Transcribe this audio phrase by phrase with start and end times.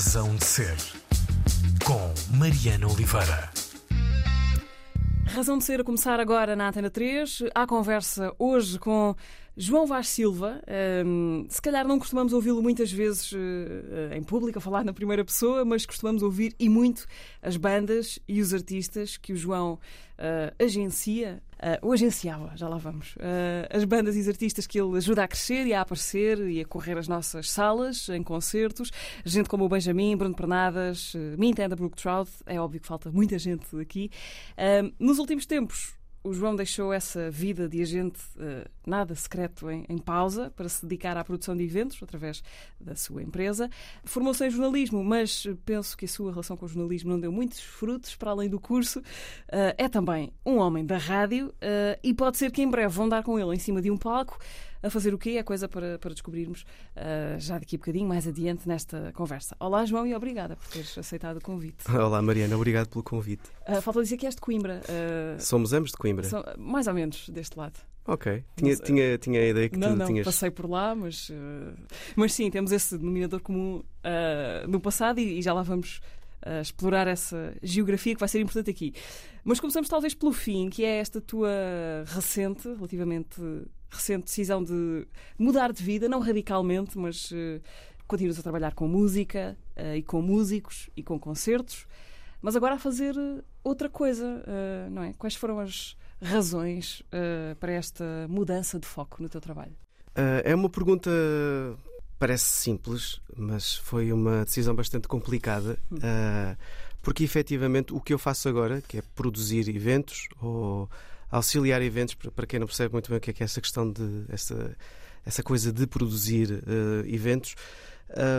[0.00, 0.76] Razão de Ser,
[1.84, 3.50] com Mariana Oliveira.
[5.26, 7.42] Razão de Ser a começar agora na Antena 3.
[7.54, 9.14] Há conversa hoje com
[9.54, 10.62] João Vaz Silva.
[11.04, 15.22] Um, se calhar não costumamos ouvi-lo muitas vezes uh, em público, a falar na primeira
[15.22, 17.06] pessoa, mas costumamos ouvir e muito
[17.42, 22.76] as bandas e os artistas que o João uh, agencia, uh, ou agenciava, já lá
[22.76, 23.14] vamos,
[23.70, 26.64] as bandas e os artistas que ele ajuda a crescer e a aparecer e a
[26.64, 28.90] correr as nossas salas em concertos.
[29.24, 33.38] Gente como o Benjamin, Bruno Pernadas, uh, Mintenda, Brook Trout, é óbvio que falta muita
[33.38, 34.10] gente aqui.
[34.98, 39.98] nos últimos tempos, o João deixou essa vida de agente uh, nada secreto em, em,
[39.98, 42.42] pausa para se dedicar à produção de eventos através
[42.78, 43.70] da sua empresa.
[44.04, 47.60] Formou-se em jornalismo, mas penso que a sua relação com o jornalismo não deu muitos
[47.60, 49.00] frutos para além do curso.
[49.00, 53.08] Uh, é também um homem da rádio uh, e pode ser que em breve vão
[53.08, 54.38] dar com ele em cima de um palco
[54.82, 55.30] a fazer o quê?
[55.30, 56.62] É coisa para, para descobrirmos
[56.96, 59.56] uh, já daqui a bocadinho, mais adiante nesta conversa.
[59.60, 61.84] Olá, João, e obrigada por teres aceitado o convite.
[61.90, 63.50] Olá, Mariana, obrigado pelo convite.
[63.68, 64.80] Uh, falta dizer que és de Coimbra.
[64.84, 66.24] Uh, Somos ambos de Coimbra.
[66.24, 67.78] São, mais ou menos deste lado.
[68.06, 70.24] Ok, tinha, tinha, tinha a ideia que não, tu não, tinhas.
[70.24, 71.30] Passei por lá, mas,
[72.16, 73.84] mas sim, temos esse denominador comum
[74.66, 76.00] no passado e, e já lá vamos
[76.42, 78.94] a explorar essa geografia que vai ser importante aqui.
[79.44, 81.50] Mas começamos talvez pelo fim, que é esta tua
[82.06, 83.40] recente, relativamente
[83.90, 85.06] recente decisão de
[85.38, 87.60] mudar de vida, não radicalmente, mas uh,
[88.06, 91.86] continuas a trabalhar com música uh, e com músicos e com concertos,
[92.42, 95.12] mas agora a fazer eh, outra coisa, uh, não é?
[95.12, 97.02] Quais foram as razões
[97.58, 99.72] para esta mudança de foco no teu trabalho?
[100.44, 101.10] é uma pergunta
[102.20, 106.56] parece simples, mas foi uma decisão bastante complicada, uh,
[107.00, 110.86] porque efetivamente o que eu faço agora, que é produzir eventos ou
[111.30, 113.90] auxiliar eventos, para quem não percebe muito bem o que é, que é essa questão
[113.90, 114.76] de essa,
[115.24, 117.54] essa coisa de produzir uh, eventos,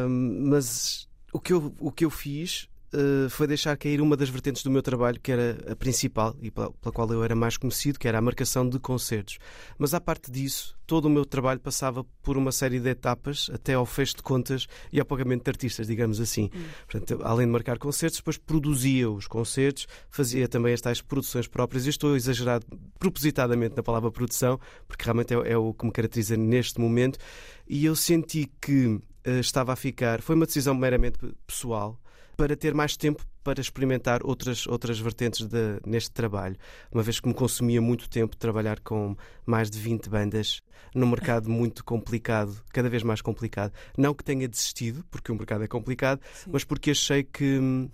[0.08, 4.64] mas o que eu, o que eu fiz uh, foi deixar cair uma das vertentes
[4.64, 8.00] do meu trabalho, que era a principal e pela, pela, qual eu era mais conhecido,
[8.00, 9.38] que era a marcação de concertos.
[9.78, 13.74] Mas, à parte disso, todo o meu trabalho passava por uma série de etapas até
[13.74, 16.50] ao fecho de contas e ao pagamento de artistas, digamos assim.
[16.54, 16.64] Hum.
[16.90, 21.86] Portanto, além de marcar concertos, depois produzia os concertos, fazia também as tais produções próprias.
[21.86, 22.62] E estou a exagerar
[23.00, 27.18] propositadamente na palavra produção, porque realmente é, é o que me caracteriza neste momento.
[27.68, 29.02] E eu senti que uh,
[29.40, 30.22] estava a ficar.
[30.22, 31.98] Foi uma decisão meramente pessoal
[32.36, 36.56] para ter mais tempo para experimentar outras, outras vertentes de, neste trabalho,
[36.92, 39.16] uma vez que me consumia muito tempo trabalhar com
[39.46, 40.62] mais de 20 bandas
[40.94, 43.74] num mercado muito complicado, cada vez mais complicado.
[43.98, 46.52] Não que tenha desistido, porque o mercado é complicado, Sim.
[46.54, 47.90] mas porque achei que hum,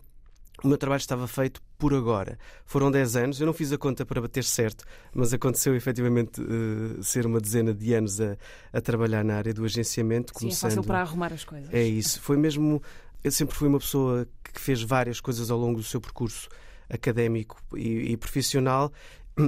[0.64, 2.38] o meu trabalho estava feito por agora.
[2.66, 4.84] Foram 10 anos, eu não fiz a conta para bater certo,
[5.14, 8.36] mas aconteceu efetivamente uh, ser uma dezena de anos a,
[8.74, 10.34] a, trabalhar na área do agenciamento.
[10.34, 10.72] Sim, começando...
[10.72, 11.72] é fácil para arrumar as coisas.
[11.72, 12.20] É isso.
[12.22, 12.82] Foi mesmo
[13.24, 16.50] eu sempre fui uma pessoa que fez várias coisas ao longo do seu percurso
[16.90, 18.92] académico e, e profissional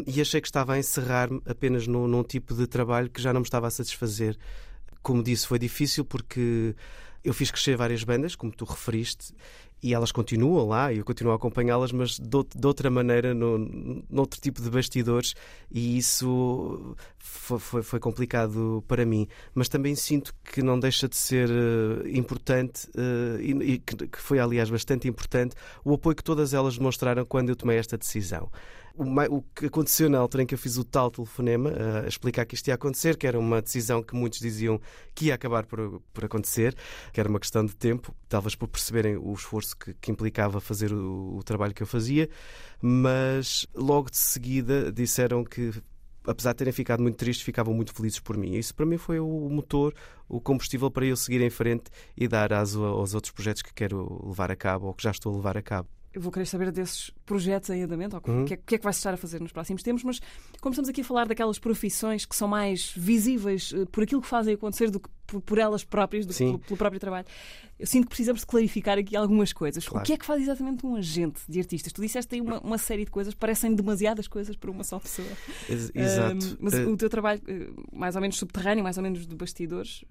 [0.05, 3.41] e achei que estava a encerrar-me apenas num, num, tipo de trabalho que já não
[3.41, 4.37] me estava a satisfazer.
[5.01, 6.75] Como disse, foi difícil porque
[7.23, 9.33] eu fiz crescer várias bandas, como tu referiste,
[9.81, 14.39] e elas continuam lá e eu continuo a acompanhá-las, mas de, outra maneira, no, noutro
[14.41, 15.33] tipo de bastidores,
[15.71, 19.27] e isso foi, foi, foi, complicado para mim.
[19.53, 24.21] Mas também sinto que não deixa de ser uh, importante, uh, e, e que, que
[24.21, 28.49] foi, aliás, bastante importante, o apoio que todas elas demonstraram quando eu tomei esta decisão
[28.95, 32.45] o, que aconteceu na altura em que eu fiz o tal telefonema uh, a explicar
[32.45, 34.79] que isto ia acontecer, que era uma decisão que muitos diziam
[35.15, 36.75] que ia acabar por, por acontecer,
[37.13, 40.93] que era uma questão de tempo, talvez por perceberem o esforço que, que implicava fazer
[40.93, 42.29] o, o trabalho que eu fazia,
[42.81, 45.71] mas logo de seguida disseram que
[46.25, 48.53] apesar de terem ficado muito tristes, ficavam muito felizes por mim.
[48.53, 49.95] Isso para mim foi o motor,
[50.27, 54.21] o combustível para eu seguir em frente e dar aso aos outros projetos que quero
[54.27, 56.71] levar a cabo ou que já estou a levar a cabo eu vou querer saber
[56.71, 58.45] desses projetos em andamento, o uhum.
[58.45, 60.19] que, é, que, é, que vai se estar a fazer nos próximos tempos, mas
[60.59, 64.27] como estamos aqui a falar daquelas profissões que são mais visíveis uh, por aquilo que
[64.27, 67.25] fazem acontecer do que por, por elas próprias, do que pelo, próprio trabalho,
[67.77, 69.87] eu sinto que precisamos de clarificar aqui algumas coisas.
[69.87, 70.03] Claro.
[70.03, 71.93] O que é que faz exatamente um agente de artistas?
[71.93, 75.27] Tu disseste aí uma, uma série de coisas, parecem demasiadas coisas para uma só pessoa.
[75.69, 76.45] Exato.
[76.45, 76.89] Uh, mas uh...
[76.89, 80.03] o teu trabalho, uh, mais ou menos subterrâneo, mais ou menos de bastidores.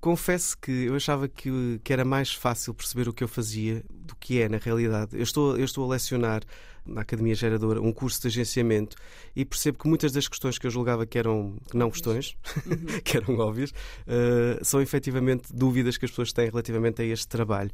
[0.00, 4.16] Confesso que eu achava que, que era mais fácil perceber o que eu fazia do
[4.16, 5.16] que é na realidade.
[5.16, 6.42] Eu estou, eu estou a lecionar
[6.88, 8.96] na Academia Geradora um curso de agenciamento
[9.36, 12.36] e percebo que muitas das questões que eu julgava que eram não questões,
[12.66, 13.00] uhum.
[13.04, 17.70] que eram óbvias, uh, são efetivamente dúvidas que as pessoas têm relativamente a este trabalho.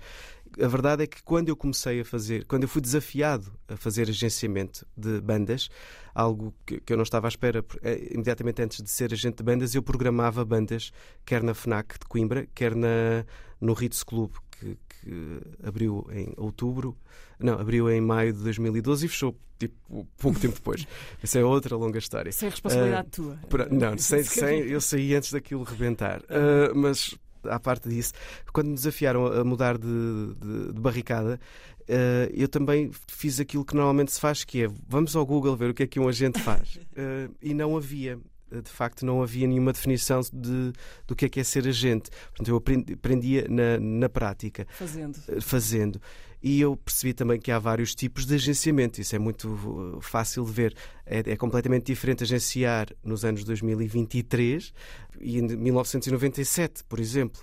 [0.60, 4.08] A verdade é que quando eu comecei a fazer, quando eu fui desafiado a fazer
[4.08, 5.68] agenciamento de bandas,
[6.14, 9.42] algo que, que eu não estava à espera, eh, imediatamente antes de ser agente de
[9.42, 10.92] bandas, eu programava bandas,
[11.24, 13.24] quer na FNAC de Coimbra, quer na,
[13.60, 16.96] no Ritz Club, que, que abriu em outubro,
[17.44, 20.86] não, abriu em maio de 2012 e fechou tipo, pouco tempo depois.
[21.22, 22.32] Essa é outra longa história.
[22.32, 23.38] Sem responsabilidade uh, tua.
[23.48, 26.20] Pra, não, sem, sem, eu saí antes daquilo rebentar.
[26.22, 27.14] Uh, mas
[27.44, 28.12] à parte disso,
[28.52, 31.38] quando me desafiaram a mudar de, de, de barricada,
[31.82, 35.70] uh, eu também fiz aquilo que normalmente se faz, que é vamos ao Google ver
[35.70, 36.76] o que é que um agente faz.
[36.76, 38.18] Uh, e não havia
[38.62, 40.72] de facto não havia nenhuma definição de,
[41.06, 42.10] do que é que é ser agente.
[42.28, 44.66] Portanto, eu aprendi, aprendia na, na prática.
[44.70, 45.18] Fazendo.
[45.40, 46.00] Fazendo.
[46.46, 49.00] E eu percebi também que há vários tipos de agenciamento.
[49.00, 50.76] Isso é muito uh, fácil de ver.
[51.06, 54.74] É, é completamente diferente agenciar nos anos 2023
[55.22, 57.40] e em 1997, por exemplo.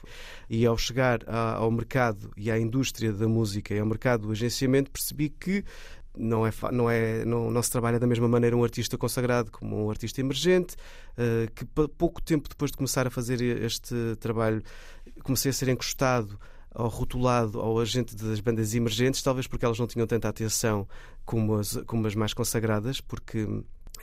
[0.47, 4.91] E ao chegar ao mercado e à indústria da música e ao mercado do agenciamento,
[4.91, 5.65] percebi que
[6.15, 9.83] não, é, não, é, não, não se trabalha da mesma maneira um artista consagrado como
[9.83, 10.75] um artista emergente,
[11.17, 11.65] uh, que
[11.97, 14.61] pouco tempo depois de começar a fazer este trabalho
[15.23, 16.39] comecei a ser encostado
[16.73, 20.87] ao rotulado ao agente das bandas emergentes, talvez porque elas não tinham tanta atenção
[21.25, 23.47] como as, como as mais consagradas, porque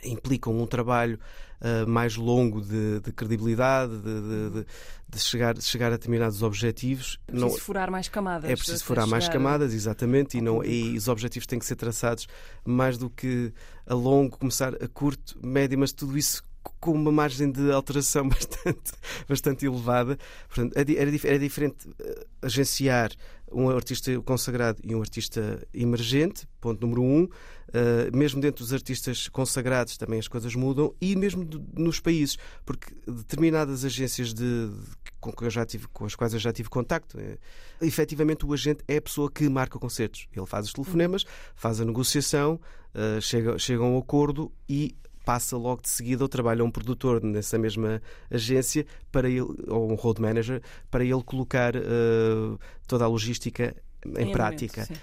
[0.03, 1.19] implicam um trabalho
[1.61, 4.21] uh, mais longo de, de credibilidade, de,
[4.51, 4.65] de,
[5.09, 7.19] de, chegar, de chegar a determinados objetivos.
[7.27, 8.49] É preciso não, furar mais camadas.
[8.49, 12.27] É preciso furar mais camadas, exatamente, e, não, e os objetivos têm que ser traçados
[12.63, 13.51] mais do que
[13.85, 16.43] a longo, começar a curto, médio, mas tudo isso
[16.79, 18.91] com uma margem de alteração bastante,
[19.27, 20.17] bastante elevada.
[20.47, 20.91] Portanto, era,
[21.23, 23.11] era diferente eh, agenciar
[23.51, 27.23] um artista consagrado e um artista emergente, ponto número um.
[27.69, 32.35] Uh, mesmo dentro dos artistas consagrados também as coisas mudam e mesmo de, nos países,
[32.65, 36.51] porque determinadas agências de, de, com, que eu já tive, com as quais eu já
[36.51, 37.37] tive contacto, é,
[37.79, 40.27] efetivamente o agente é a pessoa que marca concertos.
[40.35, 42.59] Ele faz os telefonemas, faz a negociação,
[42.95, 44.95] uh, chega, chega a um acordo e
[45.29, 49.93] passa logo de seguida ou trabalha um produtor nessa mesma agência para ele, ou um
[49.93, 50.59] road manager
[50.89, 54.87] para ele colocar uh, toda a logística em, em prática.
[54.89, 55.01] Momento,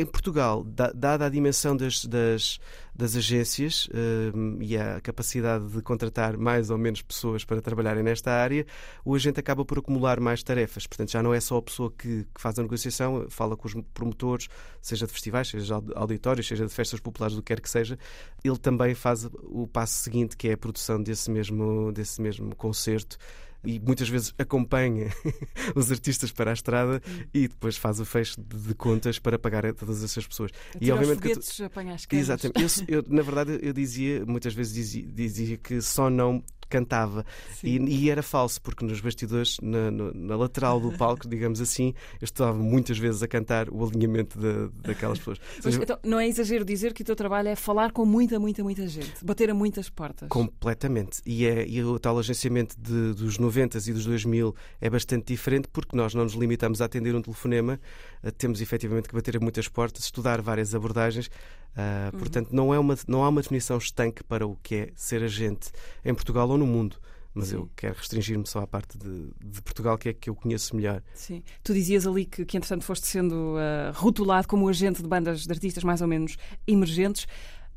[0.00, 2.60] em Portugal, dada a dimensão das, das,
[2.94, 8.30] das agências uh, e a capacidade de contratar mais ou menos pessoas para trabalharem nesta
[8.30, 8.66] área,
[9.04, 10.86] o agente acaba por acumular mais tarefas.
[10.86, 13.74] Portanto, já não é só a pessoa que, que faz a negociação, fala com os
[13.94, 14.48] promotores,
[14.80, 17.98] seja de festivais, seja de auditórios, seja de festas populares, do que quer que seja.
[18.44, 23.18] Ele também faz o passo seguinte, que é a produção desse mesmo, desse mesmo concerto
[23.64, 25.10] e muitas vezes acompanha
[25.74, 29.72] os artistas para a estrada e depois faz o fecho de, contas para pagar a
[29.72, 30.50] todas essas pessoas.
[30.80, 32.16] e obviamente que tu...
[32.16, 32.84] Exatamente.
[32.88, 37.24] Eu, eu, na verdade, eu dizia, muitas vezes dizia, dizia que só não cantava.
[37.62, 42.24] E, e, era falso, porque nos bastidores, na, na, lateral do palco, digamos assim, eu
[42.24, 44.38] estava muitas vezes a cantar o alinhamento
[44.82, 45.40] daquelas pessoas.
[45.64, 48.62] Mas, então, não é exagero dizer que o teu trabalho é falar com muita, muita,
[48.62, 50.28] muita gente, bater a muitas portas.
[50.28, 51.20] Completamente.
[51.24, 55.68] E, é, e o tal agenciamento de, dos 90 e dos 2000 é bastante diferente,
[55.68, 57.80] porque nós não nos limitamos a atender um telefonema,
[58.22, 61.26] eh, temos efetivamente que bater a muitas portas, estudar várias abordagens.
[61.26, 62.18] Uh, uhum.
[62.18, 65.70] Portanto, não, é uma, não há uma definição estanque para o que é ser agente
[66.04, 66.96] em Portugal ou no mundo.
[67.36, 67.56] Mas Sim.
[67.56, 71.02] eu quero restringir-me só à parte de, de, Portugal, que é que eu conheço melhor.
[71.12, 71.42] Sim.
[71.62, 75.52] Tu dizias ali que, que entretanto, foste sendo uh, rotulado como agente de bandas de
[75.52, 77.26] artistas mais ou menos emergentes.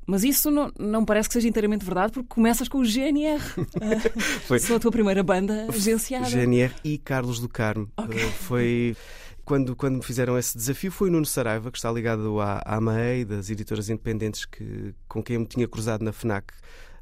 [0.09, 3.39] Mas isso não, não parece que seja inteiramente verdade, porque começas com o GNR.
[4.47, 4.57] foi.
[4.57, 6.27] Sou a tua primeira banda agenciada.
[6.27, 7.87] GNR e Carlos do Carmo.
[7.95, 8.25] Okay.
[8.25, 8.97] Uh, foi
[9.45, 12.79] quando, quando me fizeram esse desafio foi o Nuno Saraiva, que está ligado à, à
[13.23, 16.53] das editoras independentes que, com quem eu me tinha cruzado na FNAC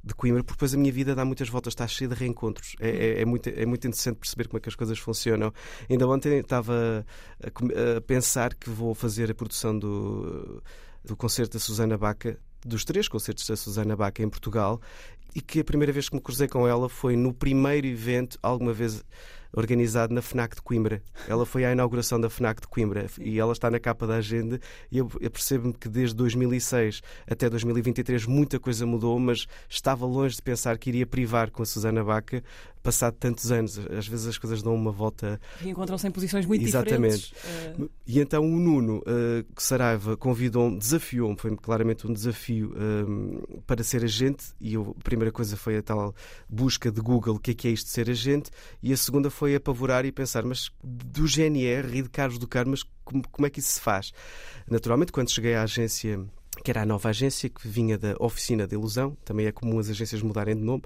[0.03, 2.75] de Coimbra, porque depois a minha vida dá muitas voltas, está cheia de reencontros.
[2.77, 5.53] É, é, é, muito, é muito interessante perceber como é que as coisas funcionam.
[5.89, 7.05] Ainda ontem estava
[7.41, 10.61] a, a pensar que vou fazer a produção do,
[11.05, 14.81] do concerto da Susana Baca dos três concertos da Susana Baca em Portugal
[15.33, 18.73] e que a primeira vez que me cruzei com ela foi no primeiro evento, alguma
[18.73, 19.03] vez
[19.53, 21.01] organizado na FNAC de Coimbra.
[21.27, 24.59] Ela foi à inauguração da FNAC de Coimbra e ela está na capa da agenda
[24.91, 30.35] e eu, eu percebo-me que desde 2006 até 2023 muita coisa mudou, mas estava longe
[30.35, 32.43] de pensar que iria privar com a Susana Baca
[32.87, 33.77] passado tantos anos.
[33.77, 35.41] Às vezes as coisas dão uma volta.
[35.61, 37.33] Encontram-se em posições muito Exatamente.
[37.33, 37.79] diferentes.
[37.79, 37.89] Uh...
[38.05, 44.05] E então o Nuno uh, Saraiva convidou-me, desafiou-me, foi claramente um desafio uh, para ser
[44.05, 44.53] agente.
[44.61, 46.15] E eu, a primeira coisa foi a tal
[46.47, 48.49] busca de Google: o que é que é isto de ser agente?
[48.81, 52.71] E a segunda foi apavorar e pensar, mas do GNR e de Carlos do Carmo,
[52.71, 54.11] mas como, como é que isso se faz?
[54.69, 56.19] Naturalmente, quando cheguei à agência
[56.63, 59.89] que era a nova agência que vinha da Oficina da Ilusão, também é comum as
[59.89, 60.81] agências mudarem de nome.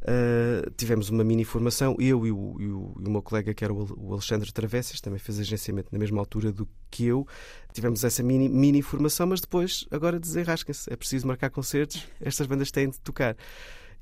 [0.00, 3.62] Uh, tivemos uma mini formação, eu e o, e o, e o meu colega, que
[3.62, 7.26] era o Alexandre Travessas, também fez agenciamento na mesma altura do que eu.
[7.72, 10.90] Tivemos essa mini, mini formação, mas depois, agora desenrasquem-se.
[10.90, 13.36] É preciso marcar concertos, estas bandas têm de tocar.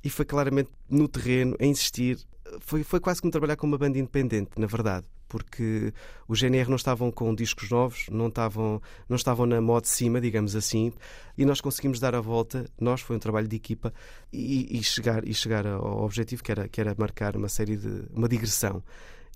[0.02, 2.18] E foi claramente no terreno, a insistir,
[2.60, 5.92] foi, foi quase como trabalhar com uma banda independente, na verdade, porque
[6.26, 10.20] os GNR não estavam com discos novos, não estavam, não estavam na moda de cima,
[10.20, 10.92] digamos assim,
[11.36, 13.92] e nós conseguimos dar a volta, nós, foi um trabalho de equipa,
[14.32, 18.04] e, e chegar, e chegar ao objetivo que era, que era marcar uma série de.
[18.12, 18.82] uma digressão.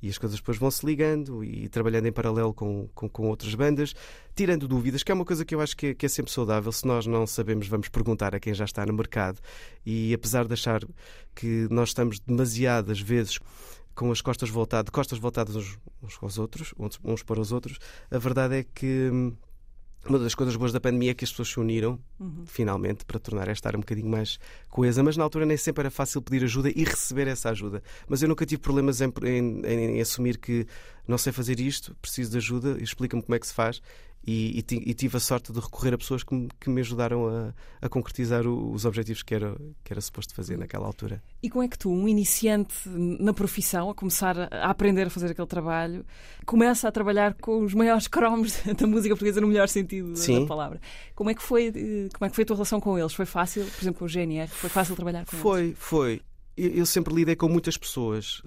[0.02, 3.54] E as coisas depois vão se ligando e trabalhando em paralelo com, com, com, outras
[3.54, 3.94] bandas,
[4.34, 6.72] tirando dúvidas, que é uma coisa que eu acho que é, que é, sempre saudável.
[6.72, 9.38] Se nós não sabemos, vamos perguntar a quem já está no mercado.
[9.86, 10.80] E apesar de achar
[11.34, 13.38] que nós estamos demasiadas vezes
[13.94, 17.78] com as costas voltadas, costas voltadas uns, uns aos outros, uns, uns para os outros,
[18.10, 19.32] a verdade é que hum,
[20.08, 22.44] uma das coisas boas da pandemia é que as pessoas se uniram, uhum.
[22.44, 25.02] finalmente, para tornar esta área um bocadinho mais coesa.
[25.02, 27.82] Mas na altura nem sempre era fácil pedir ajuda e receber essa ajuda.
[28.08, 30.66] Mas eu nunca tive problemas em, em, em assumir que
[31.06, 33.80] não sei fazer isto, preciso de ajuda, explica-me como é que se faz.
[34.24, 37.26] E, e, e, tive a sorte de recorrer a pessoas que me, que me ajudaram
[37.26, 41.20] a, a concretizar o, os objetivos que era, que era suposto fazer naquela altura.
[41.42, 45.32] E como é que tu, um iniciante na profissão, a começar a aprender a fazer
[45.32, 46.06] aquele trabalho,
[46.46, 50.42] começa a trabalhar com os maiores cromos da música portuguesa no melhor sentido Sim.
[50.42, 50.80] da palavra?
[51.16, 51.72] Como é, que foi,
[52.14, 53.12] como é que foi a tua relação com eles?
[53.12, 54.48] Foi fácil, por exemplo, com o GNR?
[54.48, 55.78] Foi fácil trabalhar com foi, eles?
[55.78, 56.22] Foi, foi
[56.56, 58.42] eu sempre lidei com muitas pessoas.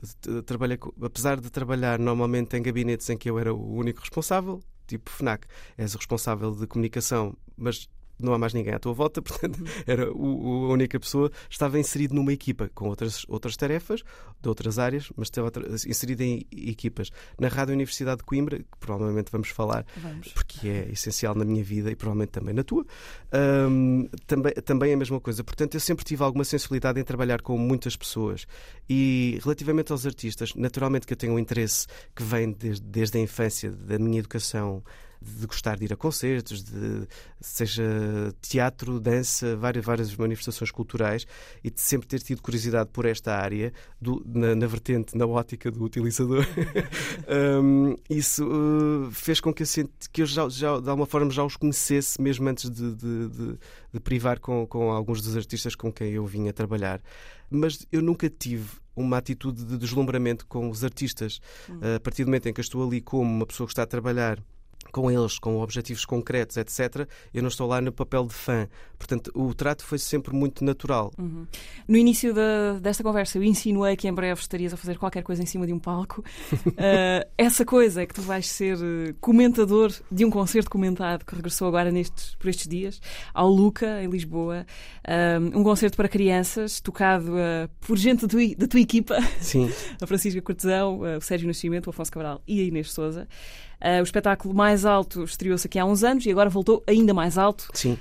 [0.46, 5.10] Trabalhei, apesar de trabalhar normalmente em gabinetes em que eu era o único responsável, tipo
[5.10, 5.46] FNAC,
[5.78, 9.66] és o responsável de comunicação, mas não há mais ninguém à tua volta, portanto, uhum.
[9.86, 11.32] era o, a única pessoa.
[11.50, 14.04] Estava inserido numa equipa com outras, outras tarefas,
[14.42, 15.52] de outras áreas, mas estava
[15.88, 17.12] inserido em equipas.
[17.40, 20.28] Na Rádio Universidade de Coimbra, que provavelmente vamos falar, vamos.
[20.30, 22.86] porque é essencial na minha vida e provavelmente também na tua,
[23.70, 25.44] um, também, também é a mesma coisa.
[25.44, 28.46] Portanto, eu sempre tive alguma sensibilidade em trabalhar com muitas pessoas.
[28.90, 33.22] E relativamente aos artistas, naturalmente que eu tenho um interesse que vem desde, desde a
[33.22, 34.84] infância, da minha educação
[35.32, 37.08] de gostar de ir a concertos, de
[37.42, 37.84] seja
[38.42, 41.26] teatro, dança, várias, várias manifestações culturais
[41.64, 45.72] e de sempre ter tido curiosidade por esta área, do, na, na, vertente, na ótica
[45.72, 46.46] do utilizador.
[47.62, 51.32] um, isso uh, fez com que eu, senti, que eu já, já, de alguma forma
[51.32, 53.58] já os conhecesse, mesmo antes de, de, de,
[53.94, 57.02] de privar com, com alguns dos artistas com quem eu vinha trabalhar.
[57.50, 61.40] Mas eu nunca tive uma atitude de deslumbramento com os artistas.
[61.70, 61.80] Hum.
[61.96, 63.88] A partir do momento em que eu estou ali como uma pessoa que está a
[63.88, 64.42] trabalhar
[64.92, 68.68] com eles, com objetivos concretos, etc., eu não estou lá no papel de fã.
[68.98, 71.12] Portanto, o trato foi sempre muito natural.
[71.18, 71.46] Uhum.
[71.88, 75.44] No início da, desta conversa, eu insinuei que em breve estarias a fazer qualquer coisa
[75.44, 76.22] em cima de um palco.
[76.22, 81.36] uh, essa coisa é que tu vais ser eh, comentador de um concerto comentado que
[81.36, 83.02] regressou agora nestes, por estes dias,
[83.34, 84.66] ao Luca, em Lisboa.
[85.08, 89.20] Uh, um concerto para crianças, tocado uh, por gente da tua, da tua equipa.
[89.40, 89.70] Sim.
[90.02, 93.28] a Francisca Cortesão, o Sérgio Nascimento, o Afonso Cabral e a Inês Souza.
[93.86, 97.38] Uh, o espetáculo mais alto estreou-se aqui há uns anos e agora voltou ainda mais
[97.38, 97.68] alto.
[97.74, 97.98] Sim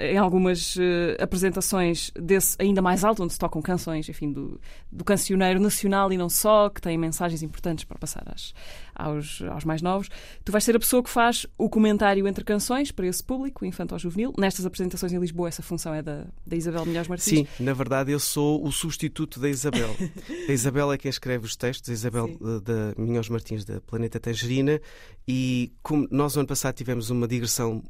[0.00, 4.60] em algumas uh, apresentações desse ainda mais alto, onde se tocam canções, enfim, do,
[4.90, 8.52] do cancioneiro nacional e não só, que têm mensagens importantes para passar às,
[9.02, 10.08] aos, aos mais novos.
[10.44, 13.94] Tu vais ser a pessoa que faz o comentário entre canções para esse público, infantil
[13.94, 14.32] ou juvenil.
[14.38, 17.24] Nestas apresentações em Lisboa, essa função é da, da Isabel Milhões Martins.
[17.24, 19.94] Sim, na verdade eu sou o substituto da Isabel.
[20.48, 22.38] a Isabel é quem escreve os textos, a Isabel Sim.
[22.42, 24.80] Eh, da Minhos Martins da Planeta Tangerina,
[25.26, 27.82] e como nós no ano passado tivemos uma digressão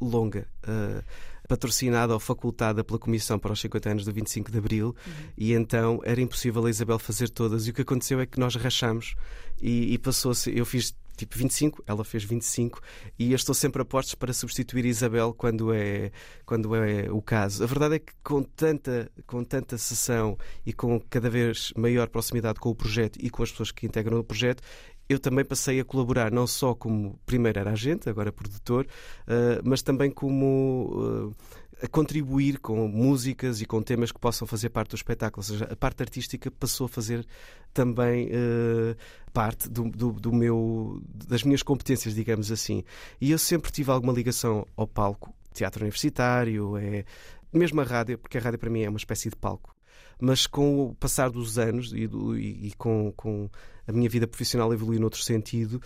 [0.00, 0.46] longa.
[0.62, 1.02] Uh,
[1.48, 5.12] patrocinada ou facultada pela Comissão para os 50 anos do 25 de Abril, uhum.
[5.36, 7.66] e então era impossível a Isabel fazer todas.
[7.66, 9.14] E o que aconteceu é que nós rachamos
[9.60, 10.54] e, e passou-se.
[10.56, 12.80] Eu fiz tipo 25, ela fez 25
[13.18, 16.12] e eu estou sempre a postos para substituir Isabel quando é,
[16.46, 17.64] quando é o caso.
[17.64, 22.60] A verdade é que com tanta, com tanta sessão e com cada vez maior proximidade
[22.60, 24.62] com o projeto e com as pessoas que integram o projeto,
[25.08, 28.86] eu também passei a colaborar não só como primeiro era agente, agora produtor,
[29.26, 31.36] uh, mas também como uh,
[31.82, 35.40] a contribuir com músicas e com temas que possam fazer parte do espetáculo.
[35.40, 37.26] Ou seja, a parte artística passou a fazer
[37.72, 38.96] também uh,
[39.32, 42.84] parte do, do, do, meu, das minhas competências, digamos assim.
[43.20, 47.04] E eu sempre tive alguma ligação ao palco, teatro universitário, é
[47.52, 49.77] mesmo a rádio, porque a rádio para mim é uma espécie de palco.
[50.20, 53.48] Mas com o passar dos anos e, do, e, e com, com
[53.86, 55.80] a minha vida profissional evoluiu noutro sentido,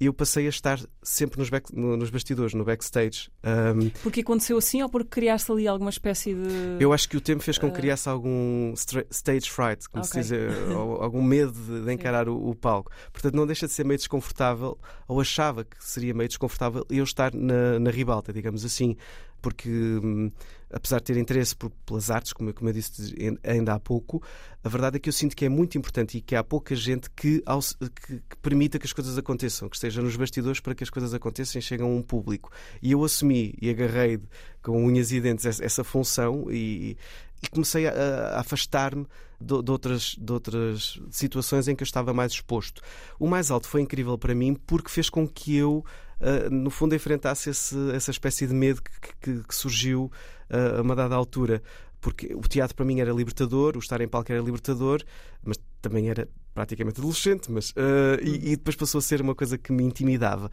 [0.00, 3.28] eu passei a estar sempre nos, back, nos bastidores, no backstage.
[3.42, 6.76] Um, porque aconteceu assim ou porque criaste ali alguma espécie de.
[6.78, 7.80] Eu acho que o tempo fez com que ah.
[7.80, 8.72] criasse algum
[9.10, 10.22] stage fright, como okay.
[10.22, 12.92] se diz, algum medo de, de encarar o, o, palco.
[13.12, 14.78] Portanto, não deixa de ser meio desconfortável,
[15.08, 18.96] ou achava que seria meio desconfortável eu estar na, na ribalta, digamos assim.
[19.42, 20.30] porque hum,
[20.72, 24.22] apesar de ter interesse por, pelas artes, como, como eu disse ainda há pouco,
[24.62, 27.08] a verdade é que eu sinto que é muito importante e que há pouca gente
[27.10, 27.42] que,
[28.06, 31.14] que, que permita que as coisas aconteçam, que esteja nos bastidores para que as coisas
[31.14, 32.50] aconteçam e cheguem a um público.
[32.82, 34.20] E eu assumi e agarrei
[34.62, 36.96] com unhas e dentes essa, essa função e,
[37.42, 39.06] e comecei a, a afastar-me
[39.40, 42.82] de, de, outras, de outras situações em que eu estava mais exposto.
[43.18, 45.84] O mais alto foi incrível para mim porque fez com que eu,
[46.20, 50.10] uh, no fundo, enfrentasse esse, essa espécie de medo que, que, que surgiu
[50.50, 51.62] uh, a uma dada altura.
[52.00, 55.02] Porque o teatro para mim era libertador, o estar em palco era libertador,
[55.42, 59.58] mas também era praticamente adolescente, mas, uh, e, e, depois passou a ser uma coisa
[59.58, 60.50] que me intimidava.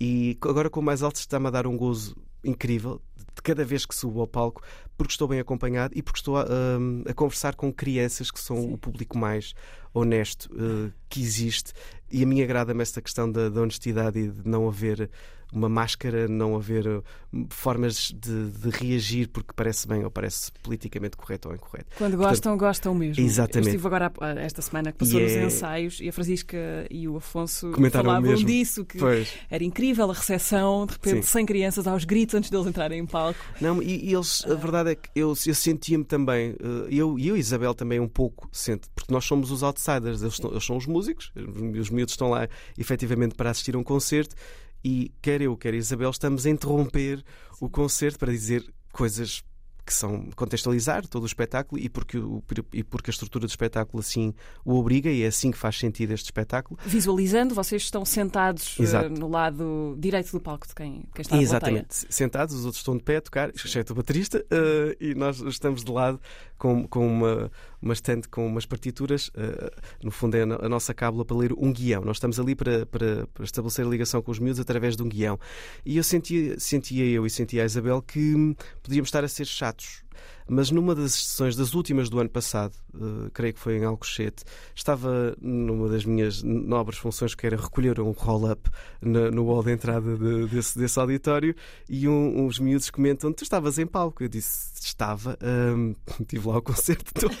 [0.00, 3.84] E agora com o mais alto está-me a dar um gozo incrível de cada vez
[3.84, 4.62] que subo ao palco,
[4.96, 8.56] porque estou bem acompanhado e porque estou a, a, a conversar com crianças que são
[8.56, 8.72] Sim.
[8.72, 9.54] o público mais
[9.92, 11.72] honesto uh, que existe.
[12.10, 15.10] E a mim agrada-me esta questão da, da honestidade e de não haver
[15.52, 17.02] uma máscara, não haver uh,
[17.50, 21.86] formas de, de, reagir porque parece bem ou parece politicamente correto ou incorreto.
[21.96, 23.24] Quando gostam, Portanto, gostam mesmo.
[23.24, 23.68] Exatamente.
[23.68, 26.58] Eu estive agora esta semana que passou nos é ensaios e a Francisca
[26.90, 28.46] e o Afonso Comentaram falavam mesmo.
[28.46, 29.32] disso, que pois.
[29.50, 31.32] era incrível a recepção, de repente, Sim.
[31.32, 33.40] sem crianças aos gritos antes deles entrarem em palco.
[33.60, 37.28] Não, e, e eles, a verdade é que eu, eu sentia-me também, uh, eu e
[37.28, 40.76] eu e Isabel também um pouco, sente, porque nós somos os outsiders, eles, eles são
[40.76, 41.32] os músicos,
[41.78, 44.36] os miúdos estão lá efetivamente para assistir a um concerto
[44.84, 47.24] e quer eu, quer a Isabel, estamos a interromper Sim.
[47.60, 49.42] o concerto para dizer coisas
[49.88, 52.44] que são contextualizar todo o espetáculo e porque, o,
[52.74, 56.12] e porque a estrutura do espetáculo assim o obriga e é assim que faz sentido
[56.12, 56.78] este espetáculo.
[56.84, 62.04] Visualizando, vocês estão sentados uh, no lado direito do palco de quem, quem está Exatamente,
[62.10, 65.82] sentados, os outros estão de pé a tocar, exceto o baterista, uh, e nós estamos
[65.82, 66.20] de lado
[66.58, 69.28] com, com uma, uma estante com umas partituras.
[69.28, 69.70] Uh,
[70.02, 72.04] no fundo, é a nossa cábula para ler um guião.
[72.04, 75.08] Nós estamos ali para, para, para, estabelecer a ligação com os miúdos através de um
[75.08, 75.38] guião.
[75.84, 80.02] E eu sentia, sentia eu e sentia a Isabel que podíamos estar a ser chatos
[80.48, 84.44] mas numa das sessões das últimas do ano passado, uh, creio que foi em Alcochete,
[84.74, 88.68] estava numa das minhas nobres funções que era recolher um roll-up
[89.00, 91.54] no, hall de entrada de, desse, desse, auditório
[91.88, 94.22] e um, uns miúdos comentam: Tu estavas em palco?
[94.22, 95.94] Eu disse: Estava, um,
[96.26, 97.36] tive lá o concerto todo.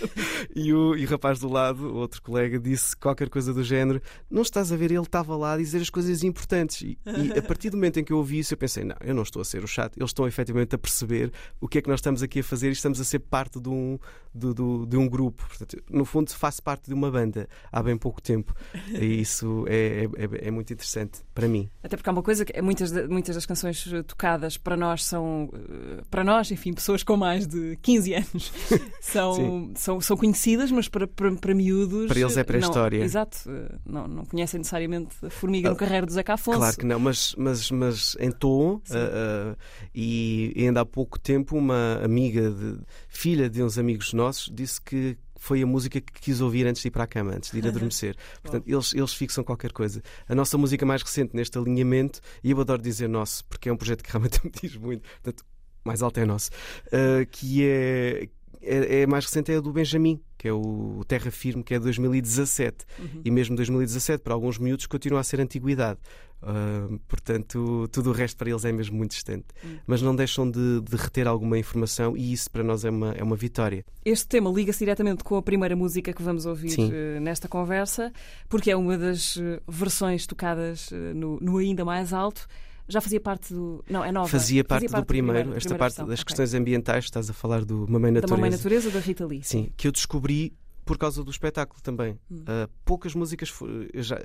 [0.54, 4.00] e, o, e o rapaz do lado, outro colega, disse qualquer coisa do género:
[4.30, 4.90] Não estás a ver?
[4.90, 6.82] Ele estava lá a dizer as coisas importantes.
[6.82, 9.14] E, e a partir do momento em que eu ouvi isso, eu pensei: Não, eu
[9.14, 11.88] não estou a ser o chato, eles estão efetivamente a perceber o que é que
[11.88, 13.98] nós estamos aqui a fazer e estamos estamos a ser parte de um,
[14.34, 15.44] de, de, de um grupo.
[15.46, 18.54] Portanto, no fundo, faço parte de uma banda há bem pouco tempo.
[18.88, 21.68] E isso é, é, é muito interessante para mim.
[21.82, 26.02] Até porque há uma coisa que muitas, muitas das canções tocadas para nós são, eh,
[26.10, 28.52] para nós, enfim, pessoas com mais de 15 anos,
[29.00, 32.08] são, são, são conhecidas, mas para, para, para miúdos.
[32.08, 33.02] Para eles é pré-história.
[33.02, 33.38] Exato.
[33.48, 36.58] Eh, não, não conhecem necessariamente a formiga no ah, carreiro do Zeca Afonso.
[36.58, 39.56] Claro que não, mas, mas, mas em tom, uh, uh,
[39.94, 42.78] e ainda há pouco tempo, uma amiga de,
[43.08, 46.88] filha de uns amigos nossos, disse que foi a música que quis ouvir antes de
[46.88, 48.16] ir para a cama, antes de ir adormecer.
[48.42, 50.02] Portanto, eles, eles fixam qualquer coisa.
[50.28, 53.76] A nossa música mais recente neste alinhamento, e eu adoro dizer nosso, porque é um
[53.76, 55.44] projeto que realmente me diz muito, portanto,
[55.84, 56.50] mais alto é nosso,
[56.86, 58.28] uh, que é,
[58.60, 61.78] é, é, mais recente é a do Benjamin, que é o Terra Firme, que é
[61.78, 62.84] de 2017.
[62.98, 63.22] Uhum.
[63.24, 65.98] E mesmo 2017, para alguns miúdos, continua a ser antiguidade.
[66.40, 69.46] Uh, portanto, tudo o resto para eles é mesmo muito distante.
[69.62, 69.78] Uhum.
[69.86, 73.22] Mas não deixam de, de, reter alguma informação e isso para nós é uma, é
[73.22, 73.84] uma vitória.
[74.04, 78.12] Este tema liga-se diretamente com a primeira música que vamos ouvir uh, nesta conversa,
[78.48, 82.46] porque é uma das uh, versões tocadas no, no Ainda Mais Alto
[82.88, 83.84] já fazia parte do.
[83.88, 84.28] Não, é nova.
[84.28, 86.06] Fazia parte, fazia parte do, primeiro, do esta parte versão.
[86.06, 86.24] das okay.
[86.24, 88.26] questões ambientais, estás a falar do Mamãe Natureza.
[88.26, 89.42] Da Mamãe Natureza da Rita Lee.
[89.42, 90.54] Sim, que eu descobri
[90.88, 92.18] por causa do espetáculo também.
[92.30, 92.38] Hum.
[92.40, 93.52] Uh, poucas músicas
[93.94, 94.18] já,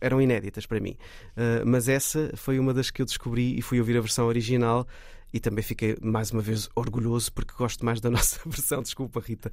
[0.00, 0.96] eram inéditas para mim,
[1.36, 4.86] uh, mas essa foi uma das que eu descobri e fui ouvir a versão original
[5.32, 8.82] e também fiquei mais uma vez orgulhoso porque gosto mais da nossa versão.
[8.82, 9.50] Desculpa, Rita.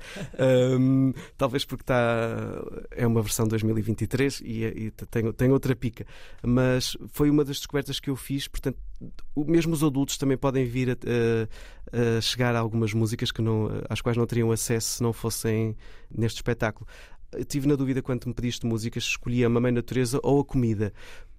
[0.80, 6.06] Um, talvez porque está é uma versão 2023 e, e tem, tem outra pica.
[6.42, 8.48] Mas foi uma das descobertas que eu fiz.
[8.48, 8.78] Portanto,
[9.36, 13.70] mesmo os adultos também podem vir a, a, a chegar a algumas músicas que não,
[13.90, 15.76] às quais não teriam acesso se não fossem
[16.10, 16.88] neste espetáculo.
[17.48, 20.94] tive na dúvida quando me pediste músicas, escolhi a Mamãe Natureza ou a Comida,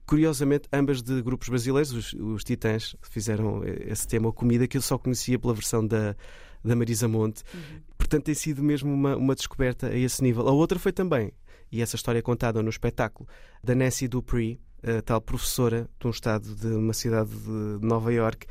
[0.06, 4.96] Curiosamente, ambas de grupos brasileiros, os, os Titãs, fizeram esse tema, comida, que eu só
[4.96, 6.14] conhecia pela versão da,
[6.64, 7.42] da Marisa Monte.
[7.52, 7.80] Uhum.
[7.98, 10.46] Portanto, tem sido mesmo uma, uma descoberta a esse nível.
[10.48, 11.32] A outra foi também,
[11.72, 13.28] e essa história é contada no espetáculo,
[13.64, 18.46] da Nancy Dupree, a tal professora de um estado de uma cidade de Nova York,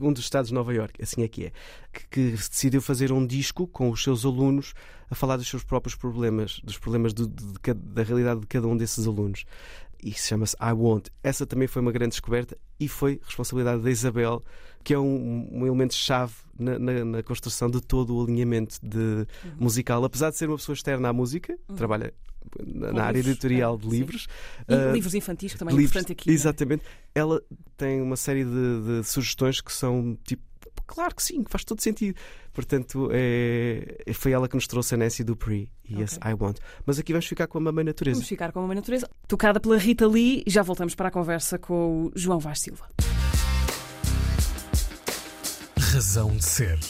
[0.00, 1.52] um dos estados de Nova York, assim é que é,
[1.92, 4.74] que, que decidiu fazer um disco com os seus alunos
[5.10, 8.76] a falar dos seus próprios problemas, dos problemas de, de, da realidade de cada um
[8.76, 9.44] desses alunos
[10.02, 11.08] e se chama-se I Want.
[11.22, 14.42] Essa também foi uma grande descoberta e foi responsabilidade da Isabel,
[14.82, 19.26] que é um, um elemento-chave na, na, na, construção de todo o alinhamento de, uhum.
[19.58, 20.04] musical.
[20.04, 21.76] Apesar de ser uma pessoa externa à música, uhum.
[21.76, 22.12] trabalha
[22.66, 24.26] na, na área editorial é, de livros.
[24.68, 26.30] E uh, livros infantis, que também livros, é importante aqui.
[26.30, 26.32] É?
[26.32, 26.82] Exatamente.
[27.14, 27.20] É?
[27.20, 27.42] Ela
[27.76, 30.42] tem uma série de, de sugestões que são tipo
[30.90, 32.18] Claro que sim, faz todo sentido.
[32.52, 36.04] Portanto, é, foi ela que nos trouxe a Nancy Dupree e okay.
[36.04, 36.58] esse I Want.
[36.84, 38.16] Mas aqui vamos ficar com a Mamãe Natureza.
[38.16, 40.42] Vamos ficar com a Mamãe Natureza, tocada pela Rita Lee.
[40.44, 42.88] E já voltamos para a conversa com o João Vaz Silva.
[45.78, 46.80] Razão de Ser.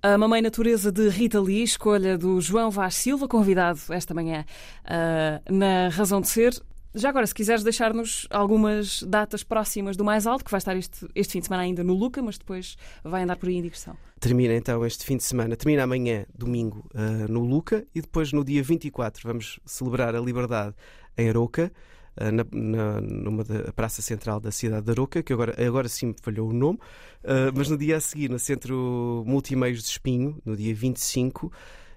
[0.00, 4.44] A Mamãe Natureza de Rita Lee, escolha do João Vaz Silva, convidado esta manhã
[4.84, 6.54] uh, na Razão de Ser.
[6.94, 11.08] Já agora, se quiseres deixar-nos algumas datas próximas do Mais Alto, que vai estar este,
[11.14, 13.96] este fim de semana ainda no Luca, mas depois vai andar por aí em digressão.
[14.20, 18.44] Termina então este fim de semana, termina amanhã, domingo, uh, no Luca, e depois no
[18.44, 20.74] dia 24 vamos celebrar a liberdade
[21.16, 21.72] em Aroca.
[22.14, 26.08] Uh, na, na, numa da praça central da cidade de Aroca, que agora, agora sim
[26.08, 26.78] me falhou o nome,
[27.24, 31.50] uh, mas no dia a seguir, no Centro Multimeios de Espinho, no dia 25,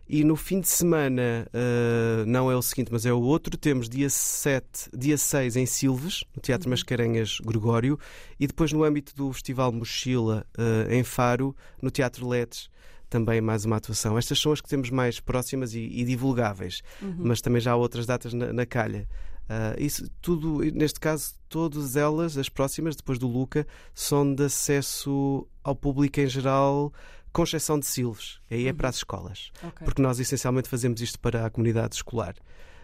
[0.07, 3.89] e no fim de semana, uh, não é o seguinte, mas é o outro, temos
[3.89, 6.71] dia 7, dia 6 em Silves, no Teatro uhum.
[6.71, 7.99] Mascarenhas Gregório,
[8.39, 12.69] e depois no âmbito do Festival Mochila uh, em Faro, no Teatro Letes
[13.09, 14.17] também mais uma atuação.
[14.17, 17.15] Estas são as que temos mais próximas e, e divulgáveis, uhum.
[17.19, 19.07] mas também já há outras datas na, na calha.
[19.45, 25.47] Uh, isso tudo, neste caso, todas elas, as próximas, depois do Luca, são de acesso
[25.63, 26.91] ao público em geral,
[27.35, 29.51] com exceção de Silves, aí é para as escolas.
[29.57, 29.83] Okay.
[29.83, 32.33] Porque nós essencialmente fazemos isto para a comunidade escolar.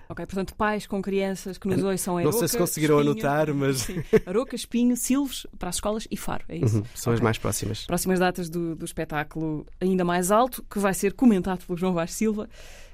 [0.10, 3.56] Ok, portanto, pais com crianças que nos ouçam em Não sei se conseguiram Espinho, anotar,
[3.56, 3.78] mas.
[3.78, 6.80] Sim, Aroca, Espinho, Silves, para as escolas e Faro, é isso?
[6.80, 7.14] Uhum, são okay.
[7.14, 7.86] as mais próximas.
[7.86, 12.12] Próximas datas do, do espetáculo ainda mais alto, que vai ser comentado pelo João Vaz
[12.12, 12.50] Silva,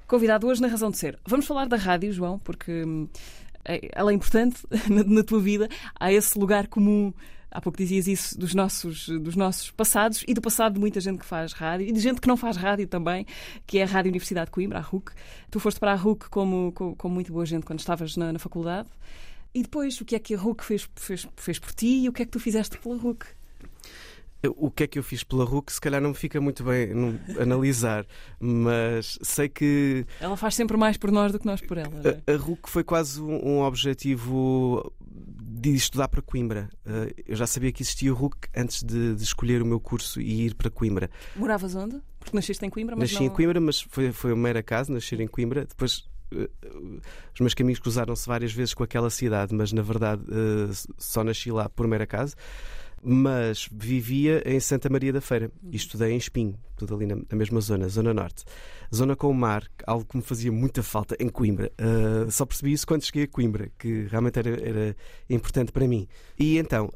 [0.06, 1.18] convidado hoje na Razão de Ser.
[1.26, 3.08] Vamos falar da rádio, João, porque hum,
[3.66, 5.68] é, ela é importante na, na tua vida.
[6.00, 7.12] Há esse lugar comum
[7.50, 11.20] Há pouco dizias isso dos nossos, dos nossos passados e do passado de muita gente
[11.20, 13.26] que faz rádio e de gente que não faz rádio também,
[13.66, 15.12] que é a Rádio Universidade de Coimbra, a RUC.
[15.50, 18.40] Tu foste para a RUC como, como, como muito boa gente quando estavas na, na,
[18.40, 18.90] faculdade.
[19.54, 22.14] E depois, o que é que a RUC fez, fez, fez por ti e o
[22.14, 23.26] que é que tu fizeste pela RUC?
[24.56, 26.92] O que é que eu fiz pela RUC, se calhar não me fica muito bem
[27.42, 28.06] analisar,
[28.40, 30.06] mas sei que.
[30.20, 31.92] Ela faz sempre mais por nós do que nós por ela.
[32.04, 32.36] A, é?
[32.36, 34.94] a RUC foi quase um, um objetivo
[35.58, 36.70] de estudar para Coimbra.
[36.86, 40.22] Uh, eu já sabia que existia o RUC antes de, de, escolher o meu curso
[40.22, 41.10] e ir para Coimbra.
[41.36, 42.02] Moravas onde?
[42.20, 43.32] Porque nasceste em Coimbra, mas Nasci não...
[43.32, 45.66] em Coimbra, mas foi, foi uma mera casa, nascer em Coimbra.
[45.66, 46.50] Depois uh,
[47.34, 51.52] os meus caminhos cruzaram-se várias vezes com aquela cidade, mas na verdade uh, só nasci
[51.52, 52.36] lá por mera casa
[53.10, 57.38] mas vivia em Santa Maria da Feira e estudei em Espinho, tudo ali na, na
[57.38, 58.44] mesma zona, Zona Norte.
[58.94, 61.72] Zona com o mar, algo que me fazia muita falta em Coimbra.
[61.80, 64.96] Uh, só percebi isso quando cheguei a Coimbra, que realmente era, era
[65.30, 66.06] importante para mim.
[66.38, 66.92] E então,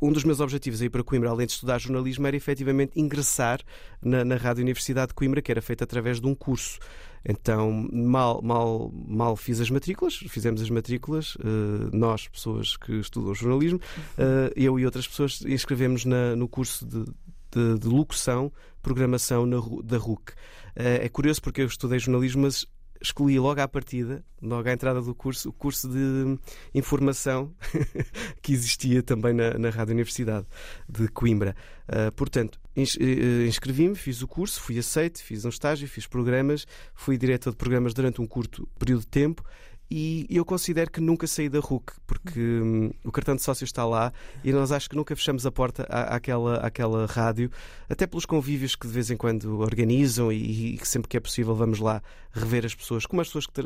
[0.00, 3.60] um dos meus objetivos aí para Coimbra, além de estudar jornalismo, era efetivamente ingressar
[4.02, 6.78] na, na Rádio Universidade de Coimbra, que era feita através de um curso.
[7.24, 13.34] Então, mal, mal, mal fiz as matrículas, fizemos as matrículas, uh, nós, pessoas que estudam
[13.34, 17.04] jornalismo, uh, eu e outras pessoas inscrevemos na, no curso de,
[17.52, 20.30] de, de locução, programação na, da RUC.
[20.30, 22.66] Uh, é curioso porque eu estudei jornalismo, mas
[23.00, 26.38] escolhi logo à partida, logo à entrada do curso, o curso de
[26.74, 27.54] informação
[28.42, 30.46] que existia também na, na Rádio Universidade
[30.88, 31.56] de Coimbra.
[31.88, 37.18] Uh, portanto, eh, inscrevi-me, fiz o curso, fui aceito, fiz um estágio, fiz programas, fui
[37.18, 39.42] diretor de programas durante um curto período de tempo
[39.90, 43.84] e eu considero que nunca saí da RUC, porque hum, o cartão de sócio está
[43.84, 44.12] lá
[44.44, 47.50] e nós acho que nunca fechamos a porta à, àquela, àquela rádio,
[47.88, 51.56] até pelos convívios que de vez em quando organizam e, e sempre que é possível
[51.56, 52.00] vamos lá
[52.32, 53.60] rever as pessoas, como as pessoas que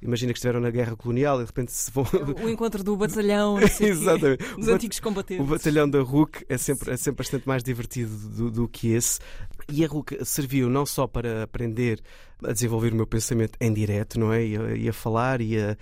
[0.00, 2.06] imagina que estiveram na guerra colonial e de repente se vão.
[2.42, 4.54] O encontro do batalhão, Exatamente.
[4.54, 5.44] dos antigos combatentes.
[5.44, 9.20] O batalhão da RUC é sempre, é sempre bastante mais divertido do, do que esse.
[9.68, 12.00] E a RUC serviu não só para aprender
[12.44, 14.44] a desenvolver o meu pensamento em direto, não é?
[14.44, 15.76] E a, falar, e a,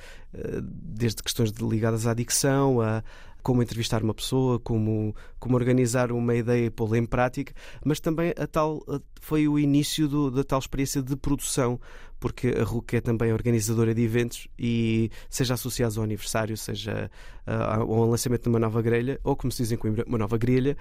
[0.62, 3.02] desde questões ligadas à dicção, a
[3.42, 8.34] como entrevistar uma pessoa, como, como organizar uma ideia e pô-la em prática, mas também
[8.36, 8.84] a tal,
[9.20, 11.80] foi o início do, da tal experiência de produção,
[12.20, 17.10] porque a RUC é também organizadora de eventos e seja associados ao aniversário, seja
[17.46, 20.36] uh, ao lançamento de uma nova grelha, ou como se diz em Coimbra, uma nova
[20.36, 20.76] grelha,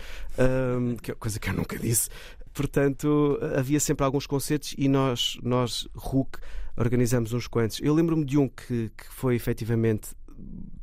[1.02, 2.10] que é coisa que eu nunca disse,
[2.58, 6.40] Portanto, havia sempre alguns concertos e nós, nós RUC,
[6.76, 7.80] organizamos uns quantos.
[7.84, 10.16] Eu lembro-me de um que, que foi efetivamente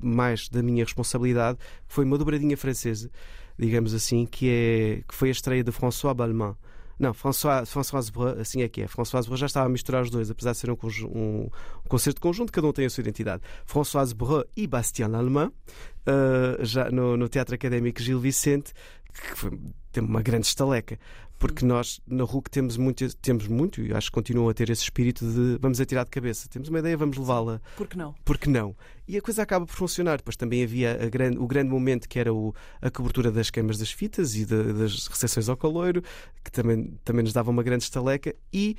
[0.01, 3.11] mais da minha responsabilidade, que foi uma dobradinha francesa,
[3.59, 6.55] digamos assim, que, é, que foi a estreia de François Balmain
[6.97, 8.87] Não, François, Françoise Breu, assim é que é.
[8.87, 12.21] Françoise Breu já estava a misturar os dois, apesar de ser um, um, um concerto
[12.21, 13.43] conjunto, cada um tem a sua identidade.
[13.67, 18.73] Françoise Breu e Bastien Lallemand, uh, já no, no Teatro Académico Gil Vicente,
[19.13, 19.59] que foi,
[19.93, 20.99] tem uma grande estaleca
[21.39, 24.83] porque nós na RUC temos muito, temos muito e acho que continuam a ter esse
[24.83, 26.49] espírito de vamos atirar de cabeça.
[26.49, 27.61] Temos uma ideia, vamos levá-la.
[27.77, 28.15] Por que não?
[28.25, 28.75] Porque não?
[29.07, 30.19] E a coisa acaba por funcionar.
[30.19, 33.91] Depois também havia grande, o grande momento que era o, a cobertura das queimas das
[33.91, 36.03] fitas e de, das recepções ao caloiro,
[36.43, 38.35] que também, também nos dava uma grande estaleca.
[38.53, 38.77] E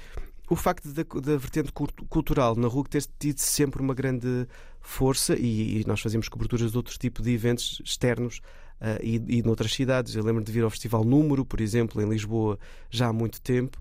[0.49, 4.47] o facto da, da vertente cultural na RUC ter tido sempre uma grande
[4.79, 8.41] força e, e nós fazíamos coberturas de outro tipo de eventos externos
[8.81, 10.15] uh, e, e noutras cidades.
[10.15, 12.57] Eu lembro de vir ao Festival Número, por exemplo, em Lisboa,
[12.89, 13.79] já há muito tempo.